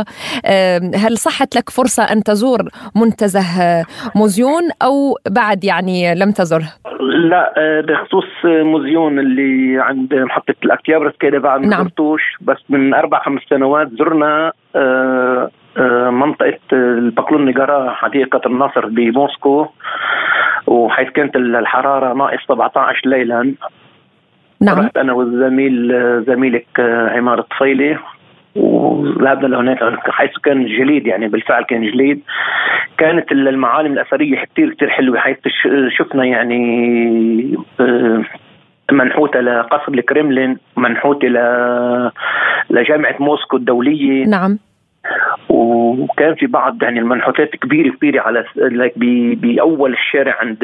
هل 0.95 1.17
صحت 1.17 1.55
لك 1.55 1.69
فرصة 1.69 2.03
أن 2.03 2.23
تزور 2.23 2.61
منتزه 2.95 3.85
موزيون 4.15 4.63
أو 4.83 5.17
بعد 5.29 5.63
يعني 5.63 6.15
لم 6.15 6.31
تزره؟ 6.31 6.67
لا 7.01 7.53
آه، 7.57 7.81
بخصوص 7.81 8.25
موزيون 8.45 9.19
اللي 9.19 9.79
عند 9.81 10.15
محطة 10.15 10.55
الاكتيابرس 10.63 11.13
كده 11.19 11.39
بعد 11.39 11.59
ما 11.59 11.67
نعم. 11.67 11.83
زرتوش 11.83 12.21
بس 12.41 12.57
من 12.69 12.93
أربع 12.93 13.23
خمس 13.23 13.41
سنوات 13.49 13.89
زرنا 13.99 14.51
آه، 14.75 15.49
منطقة 16.09 16.59
البقلون 16.73 17.45
نيجارا 17.45 17.91
حديقة 17.91 18.41
النصر 18.45 18.85
بموسكو 18.85 19.67
وحيث 20.71 21.09
كانت 21.09 21.35
الحرارة 21.35 22.13
ناقص 22.13 22.43
17 22.43 23.09
ليلا. 23.09 23.53
نعم. 24.61 24.79
رحت 24.79 24.97
أنا 24.97 25.13
والزميل 25.13 25.93
زميلك 26.27 26.67
عمار 27.15 27.39
الطفيلي. 27.39 27.97
وذهبنا 28.55 29.47
لهناك 29.47 29.79
حيث 30.09 30.31
كان 30.43 30.65
جليد 30.65 31.07
يعني 31.07 31.27
بالفعل 31.27 31.63
كان 31.63 31.91
جليد. 31.91 32.21
كانت 32.97 33.31
المعالم 33.31 33.93
الأثرية 33.93 34.45
كثير 34.45 34.73
كثير 34.73 34.89
حلوة 34.89 35.19
حيث 35.19 35.37
شفنا 35.97 36.25
يعني 36.25 37.57
آه، 37.79 38.21
منحوته 38.91 39.39
لقصر 39.39 39.91
الكرملين 39.93 40.57
منحوته 40.77 41.27
لجامعه 42.69 43.15
موسكو 43.19 43.57
الدولية. 43.57 44.25
نعم. 44.25 44.57
وكان 45.49 46.35
في 46.35 46.47
بعض 46.47 46.83
يعني 46.83 46.99
المنحوتات 46.99 47.55
كبيرة 47.55 47.89
كبيرة 47.89 48.21
على 48.21 48.45
بأول 49.35 49.93
الشارع 49.93 50.35
عند 50.39 50.57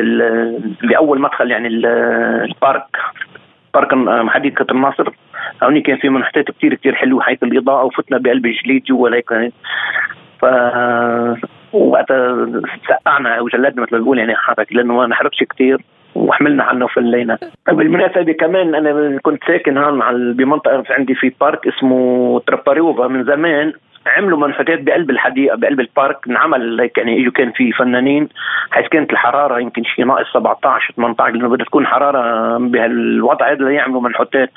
بأول 0.83 1.21
مدخل 1.21 1.51
يعني 1.51 1.67
البارك 1.67 2.97
بارك 3.73 3.91
حديقه 4.29 4.65
الناصر. 4.71 5.09
هوني 5.63 5.81
كان 5.81 5.97
في 5.97 6.09
منحوتات 6.09 6.51
كثير 6.51 6.73
كثير 6.73 6.95
حلوة 6.95 7.21
حيث 7.21 7.43
الإضاءة 7.43 7.83
وفتنا 7.83 8.17
بقلب 8.17 8.45
الجليد 8.45 8.83
جوا 8.83 9.09
هيك 9.09 9.51
ف 10.39 10.45
وقتها 11.73 12.47
سقعنا 12.87 13.39
وجلدنا 13.39 13.81
مثل 13.81 13.95
ما 13.95 14.03
بقول 14.03 14.19
يعني 14.19 14.35
حرك 14.35 14.73
لأنه 14.73 14.93
ما 14.93 15.07
نحرقش 15.07 15.43
كثير 15.43 15.81
وحملنا 16.15 16.63
عنه 16.63 16.85
وفلينا 16.85 17.37
بالمناسبة 17.67 18.33
كمان 18.33 18.75
أنا 18.75 19.19
كنت 19.21 19.43
ساكن 19.47 19.77
هون 19.77 20.33
بمنطقة 20.33 20.83
عندي 20.89 21.15
في 21.15 21.31
بارك 21.41 21.67
اسمه 21.67 22.39
تراباريوفا 22.39 23.07
من 23.07 23.23
زمان. 23.23 23.73
عملوا 24.07 24.39
منحوتات 24.39 24.81
بقلب 24.81 25.09
الحديقه 25.09 25.57
بقلب 25.57 25.79
البارك. 25.79 26.17
انعمل 26.27 26.81
هيك 26.81 26.97
يعني 26.97 27.21
اجوا 27.21 27.31
كان 27.31 27.51
في 27.51 27.71
فنانين 27.71 28.29
حيث 28.71 28.87
كانت 28.87 29.11
الحرارة 29.11 29.59
يمكن 29.59 29.83
شيء 29.83 30.05
ناقص 30.05 30.33
17 30.33 30.93
18 30.95 31.33
لأنه 31.33 31.49
بدها 31.49 31.65
تكون 31.65 31.87
حرارة 31.87 32.57
بهالوضع 32.57 33.51
هذا 33.51 33.65
ليعملوا 33.65 34.01
منحوتات. 34.01 34.51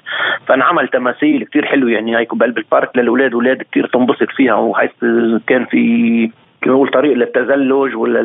فانعمل 0.47 0.88
تماثيل 0.88 1.45
كثير 1.45 1.66
حلوة 1.66 1.90
يعني 1.90 2.16
هيك 2.16 2.35
بقلب 2.35 2.59
البارك 2.59 2.97
للأولاد 2.97 3.33
أولاد 3.33 3.62
كثير 3.62 3.87
تنبسط 3.87 4.28
فيها 4.37 4.54
وحيث 4.54 4.90
كان 5.47 5.64
في 5.64 6.30
نقول 6.66 6.90
طريق 6.90 7.12
للتزلج 7.12 7.97
ولا 7.97 8.21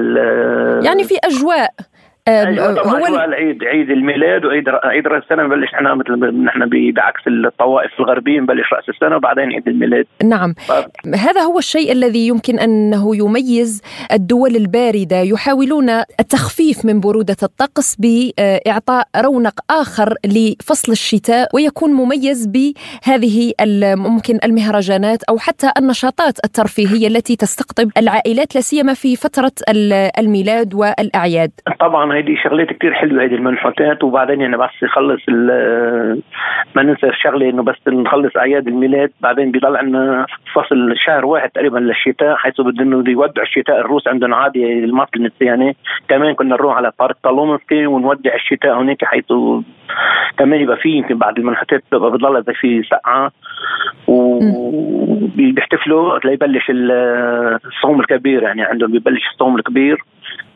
يعني 0.86 1.03
في 1.03 1.15
أجواء. 1.24 1.70
أيوة 2.27 2.82
هو 2.82 3.08
العيد 3.08 3.63
عيد 3.63 3.89
الميلاد 3.89 4.46
وعيد 4.46 4.70
عيد 4.84 5.08
رأس 5.08 5.24
السنة 5.24 5.44
نبلش 5.44 5.74
إحنا 5.74 5.96
مثل 5.96 6.44
نحن 6.44 6.70
بعكس 6.96 7.27
الطوائف 7.27 7.91
الغربية 8.00 8.39
نبلش 8.39 8.74
رأس 8.74 8.89
السنة 8.89 9.15
وبعدين 9.15 9.44
عيد 9.44 9.67
الميلاد. 9.67 10.05
نعم. 10.24 10.53
ف... 10.53 10.72
هذا 11.15 11.41
هو 11.41 11.58
الشيء 11.58 11.91
الذي 11.91 12.27
يمكن 12.27 12.60
أنه 12.60 13.15
يميز 13.15 13.82
الدول 14.12 14.55
الباردة. 14.55 15.22
يحاولون 15.22 15.89
التخفيف 15.89 16.86
من 16.86 17.00
برودة 17.00 17.36
الطقس 17.44 17.96
بإعطاء 18.00 19.08
رونق 19.17 19.60
آخر 19.70 20.13
لفصل 20.25 20.91
الشتاء 20.91 21.50
ويكون 21.55 21.91
مميز 21.91 22.48
بهذه 22.48 23.53
ممكن 23.96 24.39
المهرجانات 24.44 25.24
أو 25.24 25.38
حتى 25.38 25.72
النشاطات 25.77 26.46
الترفيهية 26.46 27.08
التي 27.08 27.36
تستقطب 27.36 27.91
العائلات 27.98 28.55
لا 28.55 28.62
سيما 28.62 28.94
في 28.94 29.15
فترة 29.15 29.51
الميلاد 30.20 30.74
والأعياد. 30.74 31.51
طبعا 31.79 32.14
هيدي 32.15 32.38
شغلات 32.38 32.67
كتير 32.74 32.93
حلوة 32.93 33.24
هيدي 33.24 33.36
المنحوتات 33.36 34.03
وبعدين 34.03 34.41
يعني 34.41 34.57
بس 34.57 34.69
يخلص 34.84 35.22
ما 36.75 36.84
ننسى 36.84 37.07
الشغلة 37.07 37.50
إنه 37.50 37.63
بس 37.63 37.75
نخلص 37.88 38.38
أعياد 38.38 38.67
الميلاد 38.67 39.12
بعدين 39.22 39.51
بيضل 39.51 39.77
عندنا 39.77 40.25
فصل 40.53 40.93
شهر 41.05 41.25
واحد 41.25 41.50
تقريبا 41.50 41.79
للشتاء 41.79 42.36
حيث 42.36 42.62
بدهم 42.62 43.07
يودعوا 43.07 43.48
الشتاء 43.48 43.79
الروس 43.79 44.07
عندهم 44.07 44.34
عادي 44.34 44.79
المصل 44.79 45.10
النسياني 45.15 45.75
كمان 46.07 46.34
كنا 46.34 46.55
نروح 46.55 46.77
على 46.77 46.91
بارك 47.00 47.15
طالومسكي 47.24 47.86
ونودع 47.88 48.36
الشتاء 48.36 48.81
هناك 48.81 49.05
حيث 49.05 49.25
كمان 50.38 50.62
يبقى 50.62 50.77
في 50.77 50.89
يمكن 50.89 51.17
بعد 51.17 51.38
المنحوتات 51.38 51.84
بتبقى 51.91 52.12
بتضل 52.12 52.38
إذا 52.38 52.53
في 52.53 52.84
سقعة. 52.84 53.31
وبيحتفلوا 54.07 56.19
ليبلش 56.25 56.65
الصوم 56.69 58.00
الكبير 58.00 58.43
يعني 58.43 58.63
عندهم 58.63 58.91
ببلش 58.91 59.27
الصوم 59.34 59.55
الكبير. 59.55 59.98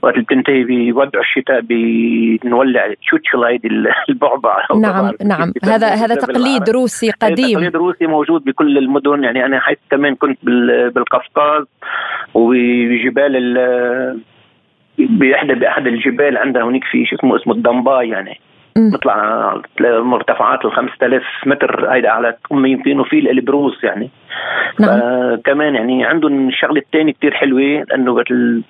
وقت 0.02 0.20
بتنتهي 0.20 0.64
بيودعوا 0.64 1.24
الشتاء 1.24 1.62
بنولع 1.62 2.94
تشوتشل 3.02 3.44
هيدي 3.44 3.68
البعبع. 4.10 4.66
نعم 4.82 5.12
نعم. 5.26 5.54
هذا 5.64 5.88
هذا 5.88 6.16
تقليد 6.16 6.70
روسي 6.70 7.12
قديم. 7.12 7.60
تقليد 7.60 7.76
روسي 7.76 8.08
موجود 8.08 8.44
بكل 8.44 8.78
المدن. 8.78 9.24
يعني 9.24 9.46
أنا 9.46 9.60
حيث 9.60 9.78
كمان 9.92 10.16
كنت 10.16 10.38
بالقفقاز 10.96 11.66
وبجبال 12.34 13.34
باحدى 14.98 15.54
باحد 15.54 15.88
الجبال 15.88 16.38
عندها 16.38 16.64
هناك 16.64 16.84
في 16.84 17.06
شيء 17.06 17.20
اسمه 17.20 17.36
اسمه 17.36 17.54
الدمباي 17.54 18.10
يعني. 18.10 18.40
بيطلع 18.92 19.62
مرتفعات 19.82 20.66
ال 20.66 20.72
5000 20.72 21.24
متر 21.46 21.92
هيدا 21.92 22.10
على 22.10 22.36
يمكن 22.52 23.04
في 23.04 23.32
البروس 23.32 23.84
يعني. 23.84 24.10
نعم. 24.80 25.00
كمان 25.36 25.76
يعني 25.76 26.06
عندهم 26.06 26.48
الشغلة 26.48 26.80
الثانية 26.80 27.14
كثير 27.14 27.34
حلوة 27.34 27.86
انه 27.96 28.24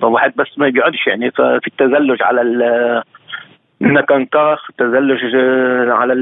الواحد 0.04 0.34
بس 0.36 0.48
ما 0.58 0.70
بيقعدش 0.70 1.08
يعني 1.08 1.32
ففي 1.32 1.68
التزلج 1.68 2.22
على 2.22 2.42
ال 2.42 3.04
نكنكاخ 3.82 4.68
تزلج 4.78 5.36
على 5.90 6.14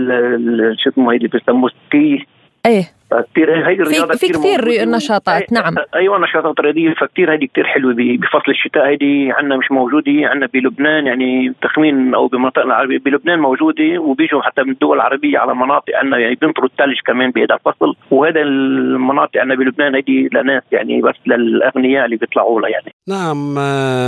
شو 0.84 0.90
اسمه 0.90 1.14
هيدي 1.14 1.28
بيسموه 1.28 1.70
سكي 1.70 2.26
إيه. 2.66 2.84
كثير 3.12 3.68
هيدي 3.70 3.82
الرياضة 3.82 4.16
في 4.16 4.28
كثير 4.28 4.86
نشاطات 4.90 5.54
نعم. 5.54 5.76
أيوه 5.96 6.20
نشاطات 6.20 6.60
رياضية. 6.60 6.94
فكثير 6.94 7.32
هيدي 7.32 7.48
كثير 7.48 7.64
حلوة 7.64 7.94
بفصل 7.98 8.52
الشتاء. 8.52 8.88
هيدي 8.88 9.32
عندنا 9.32 9.58
مش 9.58 9.72
موجودة. 9.72 10.12
عندنا 10.12 10.50
بلبنان 10.54 11.08
يعني 11.08 11.54
تخمين 11.62 12.16
أو 12.16 12.28
بمناطقنا 12.28 12.66
العربية. 12.66 13.00
بلبنان 13.00 13.40
موجودة 13.40 14.00
وبيجوا 14.00 14.42
حتى 14.42 14.64
من 14.64 14.72
الدول 14.72 14.98
العربية 14.98 15.38
على 15.40 15.56
مناطق 15.56 15.96
عندنا 15.96 16.18
يعني 16.18 16.36
بينطروا 16.36 16.68
الثلج 16.68 16.98
كمان 17.06 17.32
بهذا 17.32 17.56
الفصل. 17.56 17.96
وهذا 18.12 18.42
المناطق 18.42 19.40
عندنا 19.40 19.56
بلبنان 19.56 19.96
هيدي 19.96 20.30
لناس 20.34 20.64
يعني 20.72 21.02
بس 21.02 21.16
للأغنياء 21.28 22.06
اللي 22.06 22.16
بيطلعوا 22.16 22.62
لها 22.62 22.70
يعني. 22.70 22.94
نعم 23.08 23.58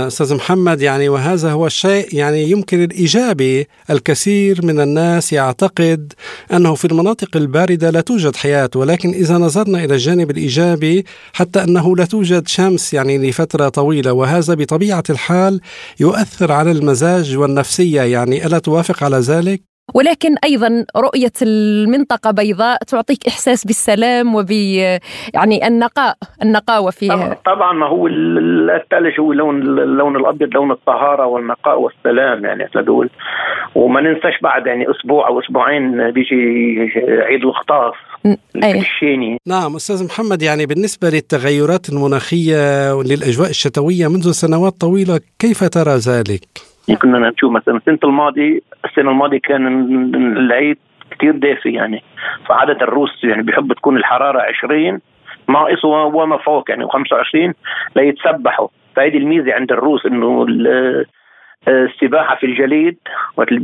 أستاذ 0.06 0.36
محمد 0.36 0.80
يعني 0.80 1.08
وهذا 1.08 1.50
هو 1.50 1.66
الشيء 1.66 2.04
يعني 2.12 2.50
يمكن 2.50 2.84
الإيجابي 2.84 3.66
الكثير 3.90 4.56
من 4.64 4.80
الناس 4.80 5.32
يعتقد 5.32 6.12
أنه 6.56 6.74
في 6.74 6.84
المناطق 6.84 7.36
الباردة 7.36 7.90
لا 7.90 8.00
توجد 8.00 8.36
حياة 8.36 8.70
ولكن 8.90 9.08
إذا 9.08 9.34
نظرنا 9.34 9.78
إلى 9.84 9.94
الجانب 9.94 10.30
الإيجابي 10.30 11.04
حتى 11.34 11.64
أنه 11.64 11.96
لا 11.96 12.04
توجد 12.04 12.48
شمس 12.48 12.94
يعني 12.94 13.28
لفترة 13.28 13.68
طويلة 13.68 14.12
وهذا 14.12 14.54
بطبيعة 14.54 15.02
الحال 15.10 15.60
يؤثر 16.00 16.52
على 16.52 16.70
المزاج 16.70 17.36
والنفسية 17.38 18.02
يعني 18.02 18.46
ألا 18.46 18.58
توافق 18.58 19.04
على 19.04 19.16
ذلك؟ 19.16 19.60
ولكن 19.94 20.34
أيضا 20.44 20.84
رؤية 20.96 21.36
المنطقة 21.42 22.30
بيضاء 22.30 22.78
تعطيك 22.78 23.26
إحساس 23.28 23.64
بالسلام 23.66 24.34
وب 24.34 24.50
يعني 25.34 25.66
النقاء 25.66 26.14
النقاوه 26.42 26.90
فيها 26.90 27.36
طبعا 27.46 27.72
ما 27.72 27.86
هو 27.86 28.06
الثلج 28.06 29.20
هو 29.20 29.32
لون 29.32 29.62
اللون 29.62 30.16
الأبيض 30.16 30.54
لون 30.54 30.70
الطهاره 30.70 31.26
والنقاء 31.26 31.80
والسلام 31.80 32.44
يعني 32.44 32.68
تقول 32.74 33.10
وما 33.74 34.00
ننساش 34.00 34.40
بعد 34.42 34.66
يعني 34.66 34.90
أسبوع 34.90 35.28
أو 35.28 35.40
أسبوعين 35.40 36.10
بيجي 36.10 36.36
عيد 37.08 37.44
الخطاف 37.44 37.94
الشيني. 38.56 39.38
نعم 39.46 39.74
أستاذ 39.76 40.06
محمد 40.06 40.42
يعني 40.42 40.66
بالنسبة 40.66 41.08
للتغيرات 41.08 41.88
المناخية 41.88 42.94
وللأجواء 42.94 43.50
الشتوية 43.50 44.08
منذ 44.08 44.30
سنوات 44.30 44.72
طويلة 44.72 45.20
كيف 45.38 45.64
ترى 45.64 45.96
ذلك؟ 46.08 46.44
كنا 47.02 47.30
نشوف 47.30 47.52
مثلا 47.52 47.76
السنة 47.76 47.98
الماضية 48.04 48.60
السنة 48.84 49.10
الماضية 49.10 49.38
كان 49.38 49.66
العيد 50.36 50.78
كثير 51.10 51.36
دافي 51.36 51.72
يعني. 51.72 52.02
فعادة 52.48 52.78
الروس 52.82 53.24
يعني 53.24 53.42
بيحب 53.42 53.72
تكون 53.72 53.96
الحرارة 53.96 54.40
20 54.64 55.00
ناقص 55.48 55.84
وما 55.84 56.38
فوق 56.38 56.70
يعني 56.70 56.84
25 56.88 57.54
ليتسبحوا. 57.96 58.68
فهذه 58.96 59.16
الميزة 59.16 59.52
عند 59.52 59.72
الروس 59.72 60.06
إنه 60.06 60.46
السباحة 61.68 62.36
في 62.36 62.46
الجليد 62.46 62.98
وقت 63.36 63.48
اللي 63.48 63.60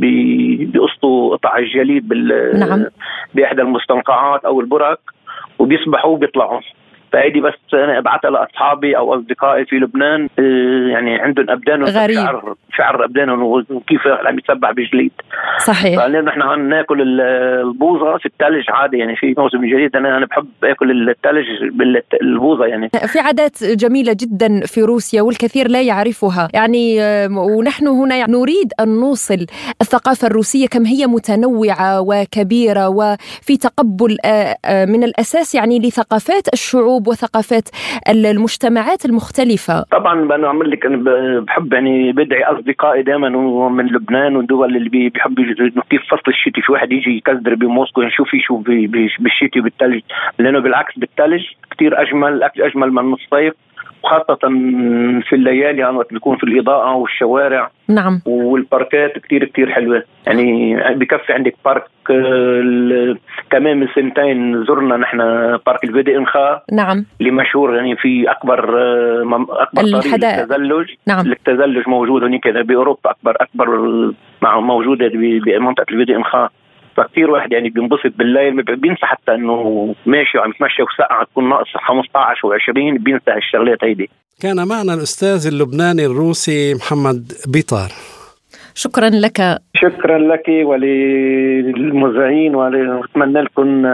بيقصوا 0.65 1.35
قطع 1.35 1.57
الجليد 1.57 2.07
بال 2.07 2.59
نعم. 2.59 2.85
بإحدى 3.33 3.61
المستنقعات 3.61 4.45
أو 4.45 4.61
البرك 4.61 4.99
وبيسبحوا 5.59 6.11
وبيطلعوا 6.11 6.61
فهيدي 7.13 7.41
بس 7.41 7.53
أنا 7.73 7.97
أبعثها 7.97 8.31
لأصحابي 8.31 8.97
أو 8.97 9.15
أصدقائي 9.15 9.65
في 9.65 9.75
لبنان 9.75 10.29
آه، 10.39 10.87
يعني 10.91 11.15
عندهم 11.15 11.49
أبدان 11.49 11.83
غريب. 11.83 12.15
شعر 12.15 12.55
شعر 12.77 13.05
ابدانهم 13.05 13.43
وكيف 13.43 14.07
عم 14.07 14.39
يتسبح 14.39 14.71
بجليد. 14.71 15.11
صحيح. 15.65 15.99
فعلينا 15.99 16.21
نحن 16.21 16.59
ناكل 16.59 17.21
البوظة 17.21 18.17
في 18.17 18.25
الثلج 18.25 18.65
عادي 18.69 18.97
يعني 18.97 19.15
في 19.15 19.35
موسم 19.37 19.65
جديد 19.65 19.95
أنا 19.95 20.17
أنا 20.17 20.25
بحب 20.25 20.47
آكل 20.63 21.09
الثلج 21.09 21.45
بالبوظه 21.71 22.65
يعني. 22.65 22.89
في 22.89 23.19
عادات 23.19 23.63
جميلة 23.63 24.15
جدا 24.21 24.61
في 24.65 24.81
روسيا 24.81 25.21
والكثير 25.21 25.67
لا 25.67 25.81
يعرفها. 25.81 26.47
يعني 26.53 26.97
ونحن 27.37 27.87
هنا 27.87 28.27
نريد 28.27 28.73
أن 28.79 28.99
نوصل 28.99 29.45
الثقافة 29.81 30.27
الروسية 30.27 30.67
كم 30.67 30.85
هي 30.85 31.07
متنوعة 31.07 32.01
وكبيرة 32.01 32.89
وفي 32.89 33.57
تقبل 33.57 34.17
آه، 34.25 34.55
آه، 34.65 34.85
من 34.85 35.03
الأساس 35.03 35.55
يعني 35.55 35.79
لثقافات 35.79 36.47
الشعوب 36.53 36.96
الشعوب 36.97 37.07
وثقافات 37.07 37.69
المجتمعات 38.09 39.05
المختلفة. 39.05 39.83
طبعا 39.91 40.45
أعمل 40.45 40.71
لك 40.71 40.87
بحب 41.47 41.73
يعني 41.73 42.11
بدعي 42.11 42.43
أصدقائي 42.43 43.03
دائما 43.03 43.29
من 43.69 43.85
لبنان 43.85 44.35
والدول 44.35 44.75
اللي 44.75 44.89
بيحبوا 44.89 45.43
كيف 45.89 46.01
فصل 46.11 46.31
الشتي 46.31 46.61
في 46.61 46.71
واحد 46.71 46.91
يجي 46.91 47.17
يكذر 47.17 47.55
بموسكو 47.55 48.01
يشوف 48.01 48.33
يشوف 48.33 48.61
بالشتي 49.19 49.59
وبالثلج 49.59 50.01
لأنه 50.39 50.59
بالعكس 50.59 50.97
بالثلج 50.97 51.43
كثير 51.71 52.01
أجمل 52.01 52.43
أجمل 52.43 52.91
من 52.91 53.13
الصيف. 53.13 53.53
وخاصة 54.07 54.39
في 55.29 55.33
الليالي 55.33 55.81
يعني 55.81 55.97
وقت 55.97 56.13
بيكون 56.13 56.37
في 56.37 56.43
الإضاءة 56.43 56.95
والشوارع. 56.95 57.71
نعم. 57.89 58.21
والباركات 58.25 59.17
كتير 59.17 59.45
كتير 59.45 59.71
حلوة. 59.71 60.03
يعني 60.27 60.75
بكفي 60.95 61.33
عندك 61.33 61.55
بارك 61.65 61.83
كمان 63.49 63.79
من 63.79 63.87
سنتين 63.95 64.65
زرنا 64.65 64.97
نحن 64.97 65.17
بارك 65.65 65.83
الفيدي 65.83 66.17
إنخا. 66.17 66.61
نعم. 66.71 67.05
اللي 67.19 67.31
مشهور 67.31 67.75
يعني 67.75 67.95
في 67.95 68.31
أكبر 68.31 68.59
أكبر 69.61 69.81
الحدائق 69.81 70.39
للتزلج. 70.39 70.89
نعم. 71.07 71.31
التزلج 71.31 71.89
موجود 71.89 72.23
هناك 72.23 72.47
بأوروبا 72.47 73.11
أكبر 73.11 73.35
أكبر 73.41 73.67
موجوده 74.61 75.11
بمنطقة 75.13 75.85
الفيدي 75.91 76.15
إنخا. 76.15 76.49
فكثير 76.97 77.31
واحد 77.31 77.51
يعني 77.51 77.69
بينبسط 77.69 78.11
بالليل 78.17 78.63
بينسى 78.63 79.05
حتى 79.05 79.31
إنه 79.35 79.95
ماشي 80.05 80.37
وعم 80.37 80.49
يتمشى 80.49 80.83
وسقعه 80.83 81.23
تكون 81.23 81.49
ناقص 81.49 81.67
15 81.87 82.47
و20 82.47 82.99
بينسى 82.99 83.31
هالشغلات 83.31 83.83
هيدي. 83.83 84.09
كان 84.41 84.67
معنا 84.67 84.93
الأستاذ 84.93 85.47
اللبناني 85.47 86.05
الروسي 86.05 86.73
محمد 86.75 87.31
بيطار. 87.53 87.89
شكرا 88.75 89.09
لك. 89.09 89.37
شكرا 89.75 90.17
لك 90.17 90.47
وللمذيعين 90.65 92.55
ونتمنى 92.55 93.41
لكم 93.41 93.85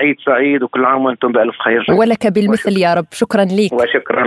عيد 0.00 0.16
سعيد 0.26 0.62
وكل 0.62 0.84
عام 0.84 1.04
وأنتم 1.04 1.32
بألف 1.32 1.56
خير. 1.64 1.86
ولك 1.98 2.26
بالمثل 2.26 2.70
وشكرا. 2.70 2.88
يا 2.88 2.94
رب. 2.94 3.06
شكرا 3.12 3.44
لك 3.44 3.72
وشكرا. 3.72 4.26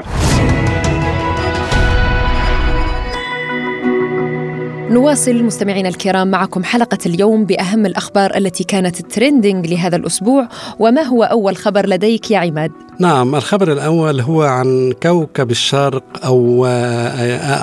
نواصل 4.89 5.43
مستمعينا 5.43 5.89
الكرام 5.89 6.31
معكم 6.31 6.63
حلقة 6.63 6.97
اليوم 7.05 7.45
بأهم 7.45 7.85
الأخبار 7.85 8.37
التي 8.37 8.63
كانت 8.63 9.01
تريندينج 9.01 9.67
لهذا 9.67 9.95
الأسبوع 9.95 10.47
وما 10.79 11.01
هو 11.01 11.23
أول 11.23 11.57
خبر 11.57 11.85
لديك 11.85 12.31
يا 12.31 12.37
عماد؟ 12.37 12.71
نعم 12.99 13.35
الخبر 13.35 13.71
الأول 13.71 14.21
هو 14.21 14.41
عن 14.41 14.93
كوكب 15.03 15.51
الشرق 15.51 16.03
أو 16.25 16.65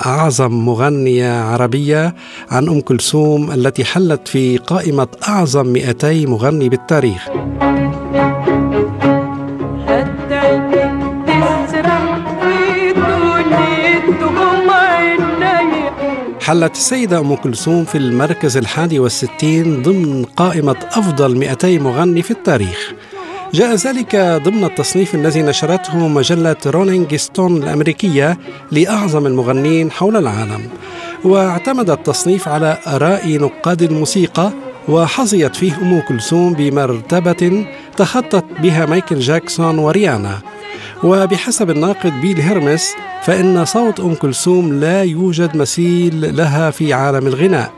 أعظم 0.05 0.51
مغنية 0.65 1.41
عربية 1.41 2.15
عن 2.51 2.69
أم 2.69 2.81
كلثوم 2.81 3.51
التي 3.51 3.85
حلت 3.85 4.27
في 4.27 4.57
قائمة 4.57 5.07
أعظم 5.27 5.67
200 5.67 6.25
مغني 6.25 6.69
بالتاريخ 6.69 7.29
حلت 16.47 16.75
السيدة 16.75 17.19
أم 17.19 17.35
كلثوم 17.35 17.85
في 17.85 17.97
المركز 17.97 18.57
الحادي 18.57 18.99
والستين 18.99 19.81
ضمن 19.81 20.23
قائمة 20.23 20.75
أفضل 20.91 21.37
200 21.37 21.79
مغني 21.79 22.21
في 22.21 22.31
التاريخ. 22.31 22.93
جاء 23.53 23.75
ذلك 23.75 24.15
ضمن 24.15 24.63
التصنيف 24.63 25.15
الذي 25.15 25.41
نشرته 25.41 26.07
مجلة 26.07 26.55
رولينج 26.65 27.15
ستون 27.15 27.63
الأمريكية 27.63 28.37
لأعظم 28.71 29.25
المغنين 29.25 29.91
حول 29.91 30.17
العالم. 30.17 30.69
واعتمد 31.23 31.89
التصنيف 31.89 32.47
على 32.47 32.77
آراء 32.87 33.37
نقاد 33.37 33.81
الموسيقى 33.81 34.51
وحظيت 34.87 35.55
فيه 35.55 35.77
أم 35.81 36.01
كلثوم 36.01 36.53
بمرتبة 36.53 37.65
تخطت 37.97 38.45
بها 38.59 38.85
مايكل 38.85 39.19
جاكسون 39.19 39.79
وريانا. 39.79 40.39
وبحسب 41.03 41.69
الناقد 41.69 42.21
بيل 42.21 42.41
هيرمس 42.41 42.95
فإن 43.23 43.65
صوت 43.65 43.99
أم 43.99 44.15
كلثوم 44.15 44.73
لا 44.73 45.03
يوجد 45.03 45.57
مثيل 45.57 46.37
لها 46.37 46.71
في 46.71 46.93
عالم 46.93 47.27
الغناء. 47.27 47.71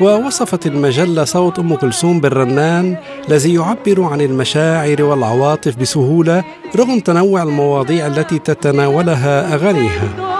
ووصفت 0.00 0.66
المجلة 0.66 1.24
صوت 1.24 1.58
أم 1.58 1.74
كلثوم 1.74 2.20
بالرنان 2.20 2.96
الذي 3.28 3.54
يعبر 3.54 4.02
عن 4.02 4.20
المشاعر 4.20 5.02
والعواطف 5.02 5.76
بسهولة 5.76 6.44
رغم 6.76 7.00
تنوع 7.00 7.42
المواضيع 7.42 8.06
التي 8.06 8.38
تتناولها 8.38 9.54
أغانيها. 9.54 10.33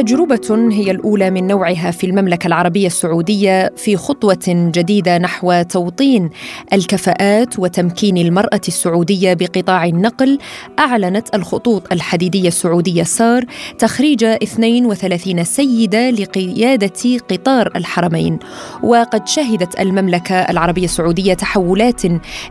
تجربة 0.00 0.70
هي 0.72 0.90
الأولى 0.90 1.30
من 1.30 1.46
نوعها 1.46 1.90
في 1.90 2.06
المملكة 2.06 2.46
العربية 2.46 2.86
السعودية 2.86 3.72
في 3.76 3.96
خطوة 3.96 4.38
جديدة 4.48 5.18
نحو 5.18 5.62
توطين 5.62 6.30
الكفاءات 6.72 7.58
وتمكين 7.58 8.18
المرأة 8.18 8.60
السعودية 8.68 9.34
بقطاع 9.34 9.84
النقل 9.84 10.38
أعلنت 10.78 11.34
الخطوط 11.34 11.92
الحديدية 11.92 12.48
السعودية 12.48 13.02
سار 13.02 13.44
تخريج 13.78 14.24
32 14.24 15.44
سيدة 15.44 16.10
لقيادة 16.10 17.18
قطار 17.30 17.72
الحرمين. 17.76 18.38
وقد 18.82 19.28
شهدت 19.28 19.80
المملكة 19.80 20.34
العربية 20.34 20.84
السعودية 20.84 21.34
تحولات 21.34 22.02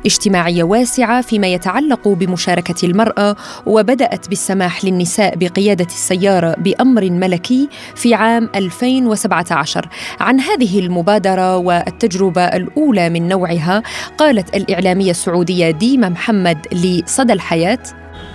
اجتماعية 0.05 0.63
واسعة 0.63 1.21
فيما 1.21 1.47
يتعلق 1.47 2.07
بمشاركة 2.07 2.85
المرأة 2.85 3.35
وبدأت 3.65 4.29
بالسماح 4.29 4.85
للنساء 4.85 5.35
بقيادة 5.35 5.85
السيارة 5.85 6.55
بأمر 6.59 7.09
ملكي 7.09 7.38
الملكي 7.39 7.69
في 7.95 8.13
عام 8.13 8.49
2017 8.55 9.89
عن 10.19 10.39
هذه 10.39 10.79
المبادرة 10.79 11.57
والتجربة 11.57 12.41
الأولى 12.41 13.09
من 13.09 13.27
نوعها 13.27 13.83
قالت 14.17 14.55
الإعلامية 14.55 15.11
السعودية 15.11 15.71
ديما 15.71 16.09
محمد 16.09 16.57
لصدى 16.71 17.33
الحياة. 17.33 17.79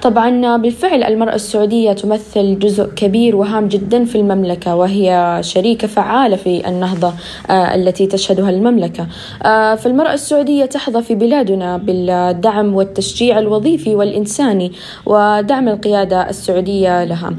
طبعا 0.03 0.57
بالفعل 0.57 1.03
المرأة 1.03 1.35
السعودية 1.35 1.93
تمثل 1.93 2.59
جزء 2.59 2.85
كبير 2.85 3.37
وهام 3.37 3.69
جدا 3.69 4.05
في 4.05 4.19
المملكة 4.19 4.77
وهي 4.77 5.39
شريكة 5.41 5.89
فعالة 5.89 6.37
في 6.37 6.69
النهضة 6.69 7.13
آه، 7.51 7.75
التي 7.75 8.07
تشهدها 8.07 8.51
المملكة. 8.51 9.07
آه، 9.43 9.75
فالمرأة 9.75 10.15
السعودية 10.15 10.65
تحظى 10.65 11.03
في 11.03 11.15
بلادنا 11.15 11.77
بالدعم 11.77 12.75
والتشجيع 12.75 13.39
الوظيفي 13.39 13.95
والإنساني 13.95 14.73
ودعم 15.07 15.69
القيادة 15.69 16.31
السعودية 16.31 17.05
لها. 17.05 17.33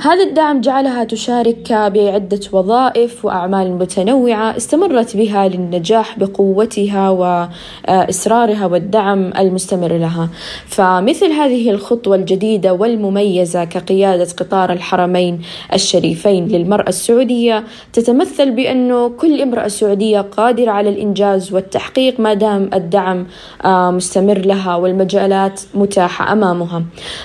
هذا 0.00 0.22
الدعم 0.24 0.60
جعلها 0.60 1.04
تشارك 1.04 1.72
بعدة 1.72 2.40
وظائف 2.52 3.24
وأعمال 3.24 3.72
متنوعة 3.72 4.56
استمرت 4.56 5.16
بها 5.16 5.48
للنجاح 5.48 6.18
بقوتها 6.18 7.10
وإصرارها 7.10 8.66
والدعم 8.66 9.32
المستمر 9.38 9.92
لها. 9.92 10.28
فمثل 10.66 11.32
هذه 11.32 11.70
الخطوة 11.70 12.16
الجديدة 12.16 12.72
والمميزة 12.74 13.64
كقيادة 13.64 14.28
قطار 14.36 14.72
الحرمين 14.72 15.40
الشريفين 15.74 16.48
للمرأة 16.48 16.88
السعودية 16.88 17.64
تتمثل 17.92 18.50
بأنه 18.50 19.08
كل 19.08 19.42
امرأة 19.42 19.68
سعودية 19.68 20.20
قادرة 20.20 20.70
على 20.70 20.88
الإنجاز 20.88 21.52
والتحقيق 21.52 22.20
ما 22.20 22.34
دام 22.34 22.70
الدعم 22.74 23.26
آه، 23.64 23.90
مستمر 23.90 24.38
لها 24.38 24.76
والمجالات 24.76 25.60
متاحة 25.74 26.32
أمامها. 26.32 26.82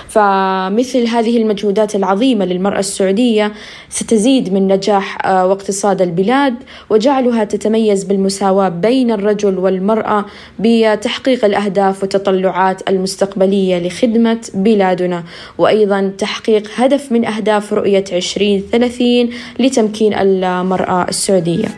فمثل 0.08 1.06
هذه 1.06 1.36
المجهودات 1.36 1.96
العظيمة 1.96 2.44
للمرأة 2.44 2.63
المرأة 2.64 2.80
السعودية 2.80 3.52
ستزيد 3.88 4.52
من 4.52 4.68
نجاح 4.68 5.26
آه، 5.26 5.46
واقتصاد 5.46 6.02
البلاد 6.02 6.54
وجعلها 6.90 7.44
تتميز 7.44 8.04
بالمساواة 8.04 8.68
بين 8.68 9.10
الرجل 9.10 9.58
والمرأة 9.58 10.24
بتحقيق 10.58 11.44
الأهداف 11.44 12.02
والتطلعات 12.02 12.88
المستقبلية 12.88 13.86
لخدمة 13.86 14.40
بلادنا 14.54 15.24
وأيضا 15.58 16.12
تحقيق 16.18 16.70
هدف 16.76 17.12
من 17.12 17.24
أهداف 17.24 17.72
رؤية 17.72 18.04
2030 18.12 19.30
لتمكين 19.58 20.14
المرأة 20.14 21.08
السعودية. 21.08 21.68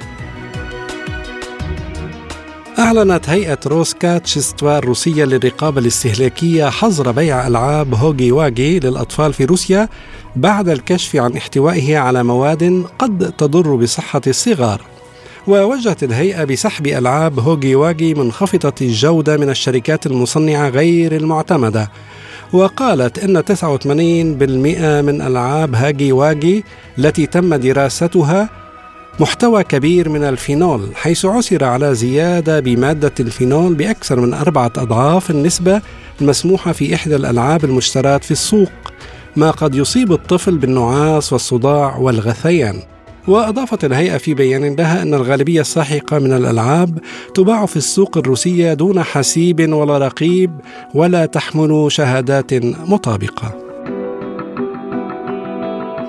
أعلنت 2.78 3.28
هيئة 3.28 3.58
روسكاتشستوا 3.66 4.78
الروسية 4.78 5.24
للرقابة 5.24 5.80
الاستهلاكية 5.80 6.64
حظر 6.64 7.12
بيع 7.12 7.46
ألعاب 7.46 7.94
هوجي 7.94 8.32
واجي 8.32 8.80
للأطفال 8.80 9.32
في 9.32 9.44
روسيا 9.44 9.88
بعد 10.36 10.68
الكشف 10.68 11.16
عن 11.16 11.36
احتوائه 11.36 11.98
على 11.98 12.22
مواد 12.22 12.84
قد 12.98 13.32
تضر 13.38 13.74
بصحة 13.76 14.20
الصغار. 14.26 14.80
ووجهت 15.46 16.02
الهيئة 16.02 16.44
بسحب 16.44 16.86
ألعاب 16.86 17.40
هوجي 17.40 17.74
واجي 17.74 18.14
منخفضة 18.14 18.72
الجودة 18.80 19.36
من 19.36 19.50
الشركات 19.50 20.06
المصنعة 20.06 20.68
غير 20.68 21.16
المعتمدة. 21.16 21.90
وقالت 22.52 23.18
إن 23.18 23.42
89% 23.44 25.02
من 25.02 25.22
ألعاب 25.22 25.74
هاجي 25.74 26.12
واجي 26.12 26.64
التي 26.98 27.26
تم 27.26 27.54
دراستها 27.54 28.48
محتوى 29.20 29.64
كبير 29.64 30.08
من 30.08 30.24
الفينول 30.24 30.88
حيث 30.94 31.24
عثر 31.24 31.64
على 31.64 31.94
زيادة 31.94 32.60
بمادة 32.60 33.12
الفينول 33.20 33.74
بأكثر 33.74 34.20
من 34.20 34.34
أربعة 34.34 34.72
أضعاف 34.76 35.30
النسبة 35.30 35.82
المسموحة 36.20 36.72
في 36.72 36.94
إحدى 36.94 37.16
الألعاب 37.16 37.64
المشترات 37.64 38.24
في 38.24 38.30
السوق. 38.30 38.70
ما 39.36 39.50
قد 39.50 39.74
يصيب 39.74 40.12
الطفل 40.12 40.58
بالنعاس 40.58 41.32
والصداع 41.32 41.96
والغثيان. 41.96 42.82
وأضافت 43.28 43.84
الهيئة 43.84 44.16
في 44.16 44.34
بيان 44.34 44.76
لها 44.76 45.02
أن 45.02 45.14
الغالبية 45.14 45.60
الساحقة 45.60 46.18
من 46.18 46.32
الألعاب 46.32 46.98
تباع 47.34 47.66
في 47.66 47.76
السوق 47.76 48.18
الروسية 48.18 48.74
دون 48.74 49.02
حسيب 49.02 49.72
ولا 49.72 49.98
رقيب 49.98 50.50
ولا 50.94 51.26
تحمل 51.26 51.92
شهادات 51.92 52.54
مطابقة. 52.88 53.54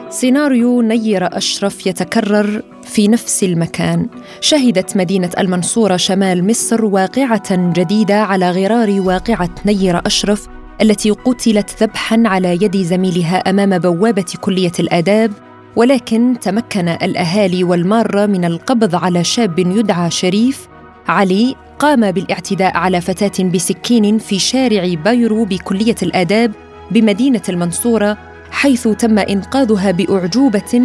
سيناريو 0.09 0.81
نيرة 0.81 1.37
أشرف 1.37 1.87
يتكرر 1.87 2.61
في 2.83 3.07
نفس 3.07 3.43
المكان. 3.43 4.07
شهدت 4.41 4.97
مدينة 4.97 5.29
المنصورة 5.39 5.97
شمال 5.97 6.47
مصر 6.47 6.85
واقعة 6.85 7.71
جديدة 7.73 8.21
على 8.21 8.51
غرار 8.51 9.01
واقعة 9.01 9.49
نيرة 9.65 10.01
أشرف 10.05 10.47
التي 10.81 11.11
قتلت 11.11 11.83
ذبحا 11.83 12.23
على 12.25 12.53
يد 12.53 12.77
زميلها 12.77 13.37
أمام 13.37 13.77
بوابة 13.77 14.25
كلية 14.41 14.71
الآداب 14.79 15.31
ولكن 15.75 16.35
تمكن 16.41 16.87
الأهالي 16.87 17.63
والمارة 17.63 18.25
من 18.25 18.45
القبض 18.45 18.95
على 18.95 19.23
شاب 19.23 19.59
يدعى 19.59 20.11
شريف. 20.11 20.67
علي 21.07 21.55
قام 21.79 22.11
بالاعتداء 22.11 22.77
على 22.77 23.01
فتاة 23.01 23.43
بسكين 23.43 24.17
في 24.17 24.39
شارع 24.39 24.93
بايرو 24.93 25.45
بكلية 25.45 25.95
الآداب 26.03 26.51
بمدينة 26.91 27.41
المنصورة 27.49 28.17
حيث 28.51 28.87
تم 28.87 29.19
إنقاذها 29.19 29.91
بأعجوبة 29.91 30.81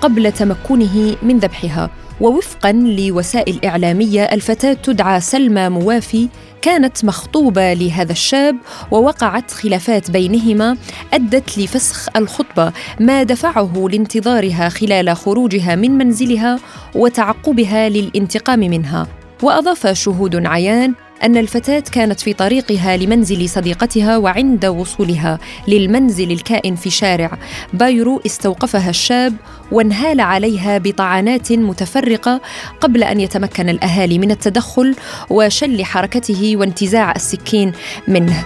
قبل 0.00 0.32
تمكنه 0.32 1.16
من 1.22 1.38
ذبحها. 1.38 1.90
ووفقا 2.20 2.72
لوسائل 2.72 3.64
إعلامية 3.64 4.22
الفتاة 4.22 4.72
تدعى 4.72 5.20
سلمى 5.20 5.68
موافي 5.68 6.28
كانت 6.66 7.04
مخطوبة 7.04 7.72
لهذا 7.72 8.12
الشاب 8.12 8.56
ووقعت 8.90 9.50
خلافات 9.50 10.10
بينهما 10.10 10.76
أدت 11.12 11.58
لفسخ 11.58 12.08
الخطبة 12.16 12.72
ما 13.00 13.22
دفعه 13.22 13.88
لانتظارها 13.90 14.68
خلال 14.68 15.16
خروجها 15.16 15.74
من 15.74 15.90
منزلها 15.90 16.58
وتعقبها 16.94 17.88
للانتقام 17.88 18.60
منها. 18.60 19.06
وأضاف 19.42 19.86
شهود 19.86 20.46
عيان 20.46 20.94
أن 21.22 21.36
الفتاة 21.36 21.80
كانت 21.80 22.20
في 22.20 22.32
طريقها 22.32 22.96
لمنزل 22.96 23.48
صديقتها 23.48 24.16
وعند 24.16 24.66
وصولها 24.66 25.38
للمنزل 25.68 26.32
الكائن 26.32 26.76
في 26.76 26.90
شارع 26.90 27.38
بايرو 27.72 28.20
استوقفها 28.26 28.90
الشاب 28.90 29.34
وانهال 29.72 30.20
عليها 30.20 30.78
بطعنات 30.78 31.52
متفرقة 31.52 32.40
قبل 32.80 33.04
أن 33.04 33.20
يتمكن 33.20 33.68
الأهالي 33.68 34.18
من 34.18 34.30
التدخل 34.30 34.94
وشل 35.30 35.84
حركته 35.84 36.56
وانتزاع 36.56 37.12
السكين 37.12 37.72
منه. 38.08 38.44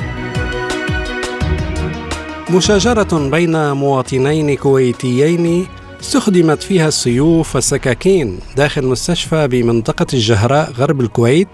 مشاجرة 2.50 3.28
بين 3.30 3.72
مواطنين 3.72 4.56
كويتيين 4.56 5.66
استخدمت 6.00 6.62
فيها 6.62 6.88
السيوف 6.88 7.54
والسكاكين 7.54 8.38
داخل 8.56 8.87
مستشفى 8.87 9.48
بمنطقة 9.48 10.06
الجهراء 10.14 10.72
غرب 10.72 11.00
الكويت 11.00 11.48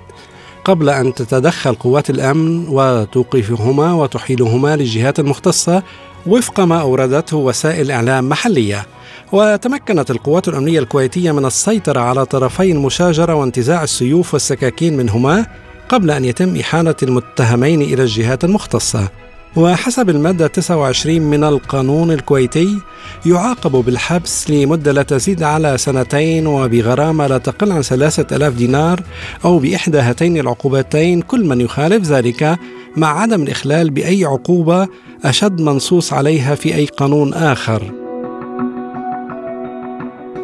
قبل 0.66 0.88
أن 0.88 1.14
تتدخل 1.14 1.74
قوات 1.74 2.10
الأمن 2.10 2.68
وتوقفهما 2.68 3.92
وتحيلهما 3.92 4.76
للجهات 4.76 5.18
المختصة 5.18 5.82
وفق 6.26 6.60
ما 6.60 6.80
أوردته 6.80 7.36
وسائل 7.36 7.90
إعلام 7.90 8.28
محلية. 8.28 8.86
وتمكنت 9.32 10.10
القوات 10.10 10.48
الأمنية 10.48 10.78
الكويتية 10.78 11.32
من 11.32 11.44
السيطرة 11.44 12.00
على 12.00 12.24
طرفي 12.26 12.72
المشاجرة 12.72 13.34
وانتزاع 13.34 13.82
السيوف 13.82 14.34
والسكاكين 14.34 14.96
منهما 14.96 15.46
قبل 15.88 16.10
أن 16.10 16.24
يتم 16.24 16.56
إحالة 16.56 16.94
المتهمين 17.02 17.82
إلى 17.82 18.02
الجهات 18.02 18.44
المختصة. 18.44 19.08
وحسب 19.56 20.10
المادة 20.10 20.46
29 20.46 21.20
من 21.20 21.44
القانون 21.44 22.10
الكويتي 22.10 22.78
يعاقب 23.26 23.72
بالحبس 23.72 24.50
لمدة 24.50 24.92
لا 24.92 25.02
تزيد 25.02 25.42
على 25.42 25.78
سنتين 25.78 26.46
وبغرامة 26.46 27.26
لا 27.26 27.38
تقل 27.38 27.72
عن 27.72 27.82
ثلاثة 27.82 28.36
ألاف 28.36 28.54
دينار 28.54 29.02
أو 29.44 29.58
بإحدى 29.58 29.98
هاتين 29.98 30.36
العقوبتين. 30.36 31.22
كل 31.22 31.44
من 31.44 31.60
يخالف 31.60 32.04
ذلك 32.04 32.58
مع 32.96 33.20
عدم 33.20 33.42
الإخلال 33.42 33.90
بأي 33.90 34.24
عقوبة 34.24 34.88
أشد 35.24 35.60
منصوص 35.60 36.12
عليها 36.12 36.54
في 36.54 36.74
أي 36.74 36.86
قانون 36.86 37.34
آخر. 37.34 37.92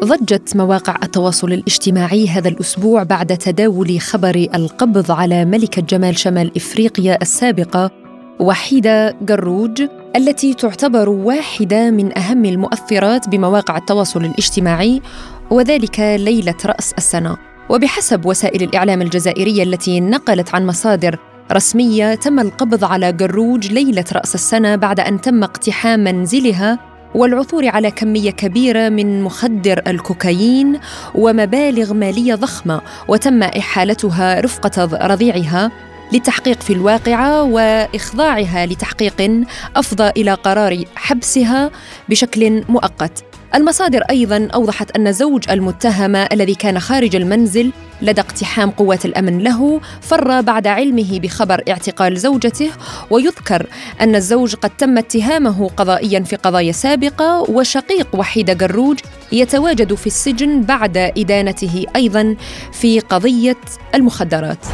ضجت 0.03 0.55
مواقع 0.55 0.95
التواصل 1.03 1.53
الاجتماعي 1.53 2.27
هذا 2.27 2.49
الأسبوع 2.49 3.03
بعد 3.03 3.37
تداول 3.37 4.01
خبر 4.01 4.47
القبض 4.55 5.11
على 5.11 5.45
ملكة 5.45 5.81
جمال 5.81 6.17
شمال 6.17 6.51
إفريقيا 6.57 7.21
السابقة 7.21 8.02
وحيدة 8.43 9.15
قروج 9.29 9.83
التي 10.15 10.53
تعتبر 10.53 11.09
واحدة 11.09 11.91
من 11.91 12.17
أهم 12.17 12.45
المؤثرات 12.45 13.29
بمواقع 13.29 13.77
التواصل 13.77 14.25
الاجتماعي 14.25 15.01
وذلك 15.49 15.99
ليلة 15.99 16.55
رأس 16.65 16.93
السنة. 16.97 17.37
وبحسب 17.69 18.25
وسائل 18.25 18.63
الإعلام 18.63 19.01
الجزائرية 19.01 19.63
التي 19.63 19.99
نقلت 19.99 20.55
عن 20.55 20.65
مصادر 20.65 21.19
رسمية 21.51 22.15
تم 22.15 22.39
القبض 22.39 22.83
على 22.83 23.11
قروج 23.11 23.71
ليلة 23.71 24.05
رأس 24.13 24.35
السنة 24.35 24.75
بعد 24.75 24.99
أن 24.99 25.21
تم 25.21 25.43
اقتحام 25.43 25.99
منزلها 25.99 26.79
والعثور 27.15 27.67
على 27.67 27.91
كمية 27.91 28.31
كبيرة 28.31 28.89
من 28.89 29.21
مخدر 29.21 29.81
الكوكايين 29.87 30.79
ومبالغ 31.15 31.93
مالية 31.93 32.35
ضخمة 32.35 32.81
وتم 33.07 33.43
إحالتها 33.43 34.39
رفقة 34.41 35.07
رضيعها. 35.07 35.71
للتحقيق 36.11 36.61
في 36.61 36.73
الواقعة 36.73 37.43
وإخضاعها 37.43 38.65
لتحقيق 38.65 39.45
أفضى 39.75 40.09
إلى 40.09 40.33
قرار 40.33 40.83
حبسها 40.95 41.71
بشكل 42.09 42.63
مؤقت. 42.69 43.23
المصادر 43.55 44.01
أيضا 44.09 44.47
أوضحت 44.53 44.91
أن 44.91 45.13
زوج 45.13 45.49
المتهمة 45.49 46.19
الذي 46.19 46.55
كان 46.55 46.79
خارج 46.79 47.15
المنزل 47.15 47.71
لدى 48.01 48.21
اقتحام 48.21 48.71
قوات 48.71 49.05
الأمن 49.05 49.39
له 49.39 49.81
فر 50.01 50.41
بعد 50.41 50.67
علمه 50.67 51.19
بخبر 51.19 51.63
اعتقال 51.69 52.17
زوجته 52.17 52.71
ويذكر 53.09 53.67
أن 54.01 54.15
الزوج 54.15 54.55
قد 54.55 54.69
تم 54.69 54.97
اتهامه 54.97 55.69
قضائيا 55.69 56.19
في 56.19 56.35
قضايا 56.35 56.71
سابقة 56.71 57.45
وشقيق 57.49 58.07
وحيد 58.13 58.63
قروج 58.63 58.99
يتواجد 59.31 59.93
في 59.93 60.07
السجن 60.07 60.61
بعد 60.61 60.97
إدانته 60.97 61.85
أيضا 61.95 62.35
في 62.71 62.99
قضية 62.99 63.57
المخدرات. 63.95 64.65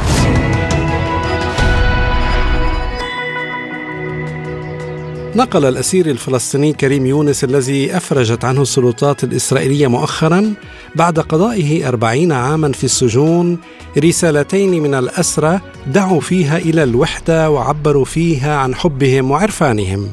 نقل 5.34 5.64
الأسير 5.64 6.06
الفلسطيني 6.06 6.72
كريم 6.72 7.06
يونس 7.06 7.44
الذي 7.44 7.96
أفرجت 7.96 8.44
عنه 8.44 8.62
السلطات 8.62 9.24
الإسرائيلية 9.24 9.86
مؤخرا 9.86 10.54
بعد 10.94 11.18
قضائه 11.20 11.88
أربعين 11.88 12.32
عاما 12.32 12.72
في 12.72 12.84
السجون 12.84 13.58
رسالتين 13.98 14.82
من 14.82 14.94
الأسرى 14.94 15.60
دعوا 15.86 16.20
فيها 16.20 16.58
إلى 16.58 16.82
الوحدة 16.82 17.50
وعبروا 17.50 18.04
فيها 18.04 18.56
عن 18.56 18.74
حبهم 18.74 19.30
وعرفانهم. 19.30 20.08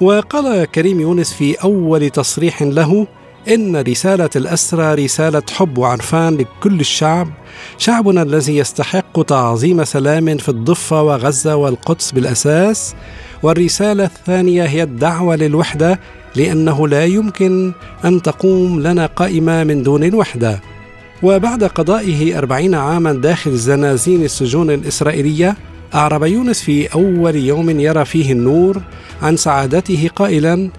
وقال 0.00 0.64
كريم 0.64 1.00
يونس 1.00 1.32
في 1.32 1.54
أول 1.54 2.10
تصريح 2.10 2.62
له 2.62 3.06
إن 3.48 3.76
رسالة 3.76 4.30
الأسرى 4.36 5.04
رسالة 5.04 5.42
حب 5.52 5.78
وعرفان 5.78 6.36
لكل 6.36 6.80
الشعب 6.80 7.28
شعبنا 7.78 8.22
الذي 8.22 8.56
يستحق 8.56 9.22
تعظيم 9.22 9.84
سلام 9.84 10.36
في 10.36 10.48
الضفة 10.48 11.02
وغزة 11.02 11.56
والقدس 11.56 12.12
بالأساس 12.12 12.94
والرسالة 13.42 14.04
الثانية 14.04 14.64
هي 14.64 14.82
الدعوة 14.82 15.36
للوحدة 15.36 16.00
لأنه 16.36 16.88
لا 16.88 17.04
يمكن 17.04 17.72
أن 18.04 18.22
تقوم 18.22 18.80
لنا 18.80 19.06
قائمة 19.06 19.64
من 19.64 19.82
دون 19.82 20.04
الوحدة. 20.04 20.60
وبعد 21.22 21.64
قضائه 21.64 22.38
أربعين 22.38 22.74
عاما 22.74 23.12
داخل 23.12 23.56
زنازين 23.56 24.24
السجون 24.24 24.70
الإسرائيلية 24.70 25.56
أعرب 25.94 26.22
يونس 26.24 26.60
في 26.62 26.94
أول 26.94 27.36
يوم 27.36 27.80
يرى 27.80 28.04
فيه 28.04 28.32
النور 28.32 28.82
عن 29.22 29.36
سعادته 29.36 30.10
قائلا 30.16 30.70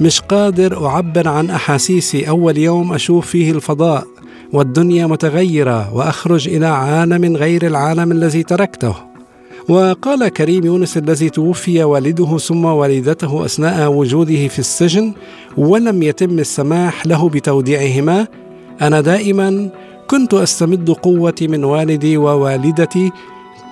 مش 0.00 0.20
قادر 0.20 0.86
أعبر 0.86 1.28
عن 1.28 1.50
أحاسيسي 1.50 2.28
أول 2.28 2.58
يوم 2.58 2.92
أشوف 2.92 3.26
فيه 3.26 3.52
الفضاء 3.52 4.06
والدنيا 4.52 5.06
متغيرة 5.06 5.94
وأخرج 5.94 6.48
إلى 6.48 6.66
عالم 6.66 7.36
غير 7.36 7.66
العالم 7.66 8.12
الذي 8.12 8.42
تركته. 8.42 9.09
وقال 9.68 10.28
كريم 10.28 10.64
يونس 10.64 10.96
الذي 10.96 11.30
توفي 11.30 11.84
والده 11.84 12.38
ثم 12.38 12.64
والدته 12.64 13.44
أثناء 13.44 13.92
وجوده 13.92 14.48
في 14.48 14.58
السجن 14.58 15.12
ولم 15.56 16.02
يتم 16.02 16.38
السماح 16.38 17.06
له 17.06 17.28
بتوديعهما 17.28 18.26
أنا 18.82 19.00
دائما 19.00 19.70
كنت 20.06 20.34
أستمد 20.34 20.90
قوتي 20.90 21.48
من 21.48 21.64
والدي 21.64 22.16
ووالدتي 22.16 23.10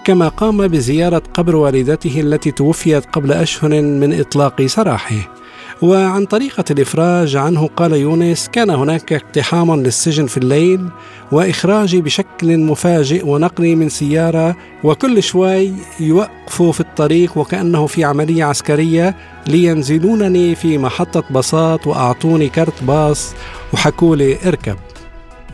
كما 0.05 0.29
قام 0.29 0.69
بزيارة 0.69 1.23
قبر 1.35 1.57
والدته 1.57 2.21
التي 2.21 2.51
توفيت 2.51 3.05
قبل 3.07 3.33
أشهر 3.33 3.83
من 3.83 4.21
إطلاق 4.21 4.67
سراحه. 4.67 5.38
وعن 5.83 6.25
طريقة 6.25 6.65
الإفراج 6.71 7.37
عنه 7.37 7.69
قال 7.77 7.93
يونس 7.93 8.49
كان 8.49 8.71
هناك 8.71 9.13
اقتحام 9.13 9.75
للسجن 9.75 10.27
في 10.27 10.37
الليل 10.37 10.89
وإخراجي 11.33 12.01
بشكل 12.01 12.59
مفاجئ 12.59 13.27
ونقلي 13.27 13.75
من 13.75 13.89
سيارة 13.89 14.57
وكل 14.85 15.23
شوي 15.23 15.73
يوقفوا 16.01 16.73
في 16.73 16.81
الطريق 16.81 17.39
وكأنه 17.39 17.87
في 17.87 18.05
عملية 18.05 18.45
عسكرية 18.45 19.17
لينزلونني 19.47 20.55
في 20.55 20.79
محطة 20.79 21.25
باصات 21.31 21.87
وأعطوني 21.87 22.49
كرت 22.49 22.83
باص 22.83 23.35
وحكوا 23.73 24.17
لي 24.17 24.39
اركب. 24.47 24.77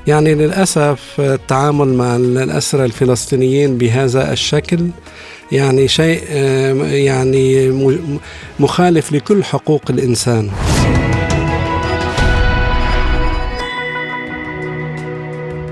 يعني 0.06 0.34
للأسف 0.34 1.14
التعامل 1.18 1.88
مع 1.88 2.16
الأسرى 2.16 2.84
الفلسطينيين 2.84 3.78
بهذا 3.78 4.32
الشكل 4.32 4.88
يعني 5.52 5.88
شيء 5.88 6.22
يعني 6.84 7.70
مخالف 8.60 9.12
لكل 9.12 9.44
حقوق 9.44 9.82
الإنسان. 9.90 10.50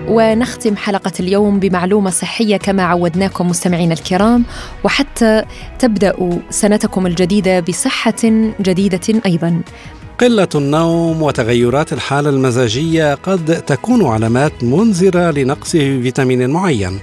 ونختم 0.09 0.77
حلقة 0.77 1.13
اليوم 1.21 1.59
بمعلومة 1.61 2.11
صحية 2.11 2.57
كما 2.57 2.83
عودناكم 2.83 3.49
مستمعينا 3.49 3.95
الكرام. 3.95 4.45
وحتى 4.85 5.43
تبدأوا 5.79 6.33
سنتكم 6.51 7.07
الجديدة 7.07 7.61
بصحة 7.61 8.23
جديدة 8.61 9.21
أيضا. 9.27 9.61
قلة 10.23 10.49
النوم 10.55 11.23
وتغيرات 11.23 11.93
الحالة 11.93 12.31
المزاجية 12.31 13.15
قد 13.15 13.63
تكون 13.63 14.07
علامات 14.07 14.65
منذرة 14.65 15.31
لنقص 15.31 15.71
فيتامين 15.71 16.51
معين. 16.51 16.99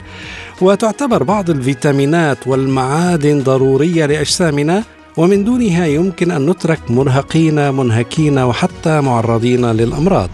وتعتبر 0.61 1.23
بعض 1.23 1.49
الفيتامينات 1.49 2.47
والمعادن 2.47 3.43
ضرورية 3.43 4.05
لأجسامنا 4.05 4.83
ومن 5.17 5.43
دونها 5.43 5.85
يمكن 5.85 6.31
أن 6.31 6.49
نترك 6.49 6.91
مرهقين 6.91 7.73
منهكين 7.73 8.39
وحتى 8.39 9.01
معرضين 9.01 9.71
للأمراض. 9.71 10.29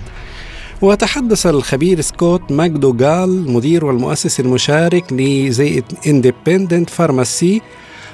وتحدث 0.82 1.48
الخبير 1.48 2.02
سكوت 2.02 2.52
ماكدوغال 2.52 3.52
مدير 3.52 3.86
والمؤسس 3.86 4.40
المشارك 4.40 5.14
ل 5.14 5.31
The 5.31 5.84
Independent 6.08 6.90
Pharmacy 6.90 7.62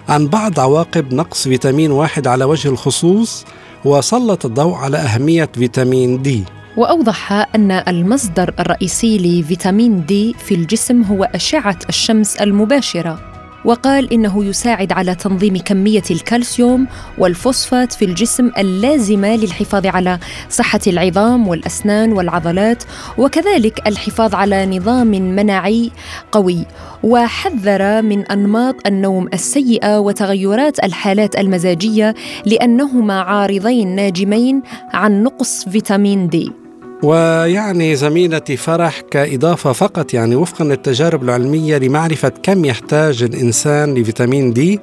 عن 0.10 0.28
بعض 0.28 0.60
عواقب 0.60 1.14
نقص 1.14 1.44
فيتامين 1.44 1.92
واحد 1.92 2.28
على 2.28 2.46
وجه 2.46 2.70
الخصوص 2.70 3.46
وسلط 3.86 4.46
الضوء 4.46 4.74
على 4.74 4.98
أهمية 4.98 5.50
فيتامين 5.54 6.22
دي. 6.22 6.44
وأوضح 6.78 7.32
أن 7.56 7.72
المصدر 7.72 8.54
الرئيسي 8.60 9.18
لفيتامين 9.18 10.06
دي 10.06 10.36
في 10.46 10.56
الجسم 10.56 11.02
هو 11.02 11.24
أشعة 11.24 11.80
الشمس 11.90 12.36
المباشرة. 12.36 13.31
وقال 13.66 14.14
إنه 14.14 14.46
يساعد 14.46 14.92
على 14.92 15.16
تنظيم 15.16 15.58
كمية 15.58 16.04
الكالسيوم 16.12 16.88
والفوسفات 17.18 17.94
في 17.94 18.06
الجسم 18.06 18.52
اللازمة 18.58 19.36
للحفاظ 19.36 19.86
على 19.86 20.20
صحة 20.50 20.80
العظام 20.88 21.48
والأسنان 21.48 22.14
والعضلات 22.14 22.84
وكذلك 23.18 23.88
الحفاظ 23.88 24.36
على 24.36 24.66
نظام 24.66 25.08
مناعي 25.08 25.92
قوي 26.32 26.66
وحذر 27.04 28.02
من 28.02 28.26
أنماط 28.26 28.76
النوم 28.88 29.28
السيئة 29.34 30.00
وتغيرات 30.00 30.84
الحالات 30.84 31.40
المزاجية 31.40 32.16
لأنهما 32.46 33.20
عارضين 33.22 33.96
ناجمين 33.96 34.62
عن 34.94 35.24
نقص 35.24 35.70
فيتامين 35.70 36.28
دي. 36.28 36.61
ويعني 37.04 37.96
زميلتي 37.96 38.58
فرح 38.58 39.00
كإضافة 39.12 39.72
فقط 39.72 40.14
يعني 40.14 40.36
وفقا 40.36 40.66
للتجارب 40.66 41.24
العلمية 41.24 41.78
لمعرفة 41.78 42.32
كم 42.44 42.66
يحتاج 42.66 43.24
الإنسان 43.24 43.94
لفيتامين 43.94 44.54
دي. 44.54 44.80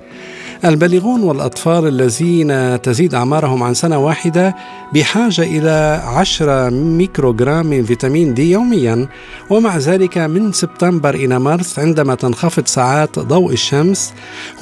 البالغون 0.64 1.22
والأطفال 1.22 1.86
الذين 1.86 2.82
تزيد 2.82 3.14
أعمارهم 3.14 3.62
عن 3.62 3.74
سنة 3.74 3.98
واحدة 3.98 4.54
بحاجة 4.94 5.42
إلى 5.42 6.02
10 6.06 6.70
ميكروغرام 6.70 7.66
من 7.66 7.84
فيتامين 7.84 8.34
دي 8.34 8.50
يوميا 8.50 9.08
ومع 9.50 9.76
ذلك 9.76 10.18
من 10.18 10.52
سبتمبر 10.52 11.14
إلى 11.14 11.38
مارس 11.38 11.78
عندما 11.78 12.14
تنخفض 12.14 12.66
ساعات 12.66 13.18
ضوء 13.18 13.52
الشمس 13.52 14.12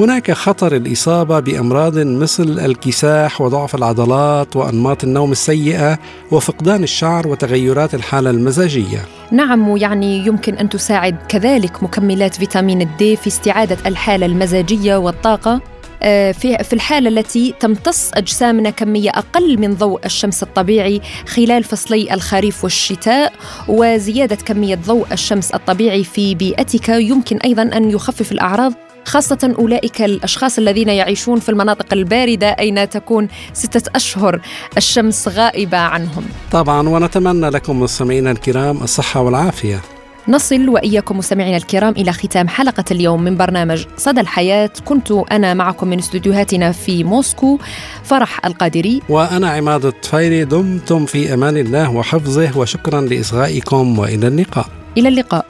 هناك 0.01 0.33
خطر 0.33 0.77
الإصابة 0.77 1.41
بأمراض 1.41 1.99
مثل 1.99 2.59
الكساح 2.65 3.41
وضعف 3.41 3.75
العضلات 3.75 4.57
وأنماط 4.57 5.05
النوم 5.05 5.33
السيئة 5.33 5.99
وفقدان 6.31 6.83
الشعر 6.83 7.29
وتغيرات 7.47 7.95
الحالة 7.95 8.31
المزاجية. 8.31 8.99
نعم 9.31 9.69
ويعني 9.69 10.27
يمكن 10.27 10.55
أن 10.55 10.69
تساعد 10.69 11.17
كذلك 11.29 11.83
مكملات 11.83 12.35
فيتامين 12.35 12.83
الدي 12.83 13.17
في 13.17 13.27
استعادة 13.27 13.77
الحالة 13.87 14.27
المزاجية 14.27 14.97
والطاقة. 14.97 15.61
آه، 16.03 16.33
في 16.33 16.73
الحالة 16.73 17.09
التي 17.09 17.55
تمتص 17.61 18.11
اجسامنا 18.15 18.71
كميه 18.71 19.11
أقل 19.11 19.59
من 19.59 19.75
ضوء 19.75 20.07
الشمس 20.07 20.43
الطبيعي 20.43 21.01
خلال 21.27 21.65
فصلي 21.65 22.15
الخريف 22.15 22.65
والشتاء 22.65 23.33
وزيادة 23.69 24.37
كمية 24.37 24.75
ضوء 24.87 25.07
الشمس 25.13 25.51
الطبيعي 25.51 26.05
في 26.05 26.35
بيئتك. 26.35 26.89
يمكن 26.89 27.37
أيضا 27.37 27.63
أن 27.63 27.91
يخفف 27.91 28.33
الأعراض. 28.33 28.73
خاصة 29.07 29.55
أولئك 29.59 30.03
الأشخاص 30.03 30.59
الذين 30.59 30.89
يعيشون 30.89 31.41
في 31.41 31.49
المناطق 31.49 31.87
الباردة 31.93 32.49
أين 32.49 32.89
تكون 32.91 33.29
ستة 33.53 33.91
أشهر 33.95 34.41
الشمس 34.77 35.29
غائبة 35.29 35.79
عنهم. 35.79 36.25
طبعا 36.53 36.89
ونتمنى 36.89 37.49
لكم 37.49 37.81
مستمعينا 37.81 38.31
الكرام 38.31 38.83
الصحة 38.83 39.21
والعافية. 39.21 39.81
نصل 40.29 40.69
وإياكم 40.69 41.19
مستمعينا 41.19 41.57
الكرام 41.57 41.93
إلى 41.93 42.13
ختام 42.13 42.49
حلقة 42.49 42.85
اليوم 42.91 43.23
من 43.23 43.37
برنامج 43.37 43.85
صدى 43.97 44.21
الحياة. 44.21 44.71
كنت 44.85 45.11
أنا 45.11 45.55
معكم 45.55 45.89
من 45.89 45.99
استديوهاتنا 45.99 46.73
في 46.73 47.05
موسكو 47.05 47.59
فرح 48.05 48.47
القادري. 48.47 49.03
وأنا 49.09 49.51
عماد 49.51 49.85
الطفيري 49.85 50.45
دمتم 50.45 51.07
في 51.07 51.35
أمان 51.35 51.57
الله 51.57 51.91
وحفظه 51.91 52.59
وشكرا 52.59 53.01
لإصغائكم 53.01 53.99
وإلى 53.99 54.29
اللقاء. 54.29 54.67
إلى 54.99 55.09
اللقاء. 55.09 55.47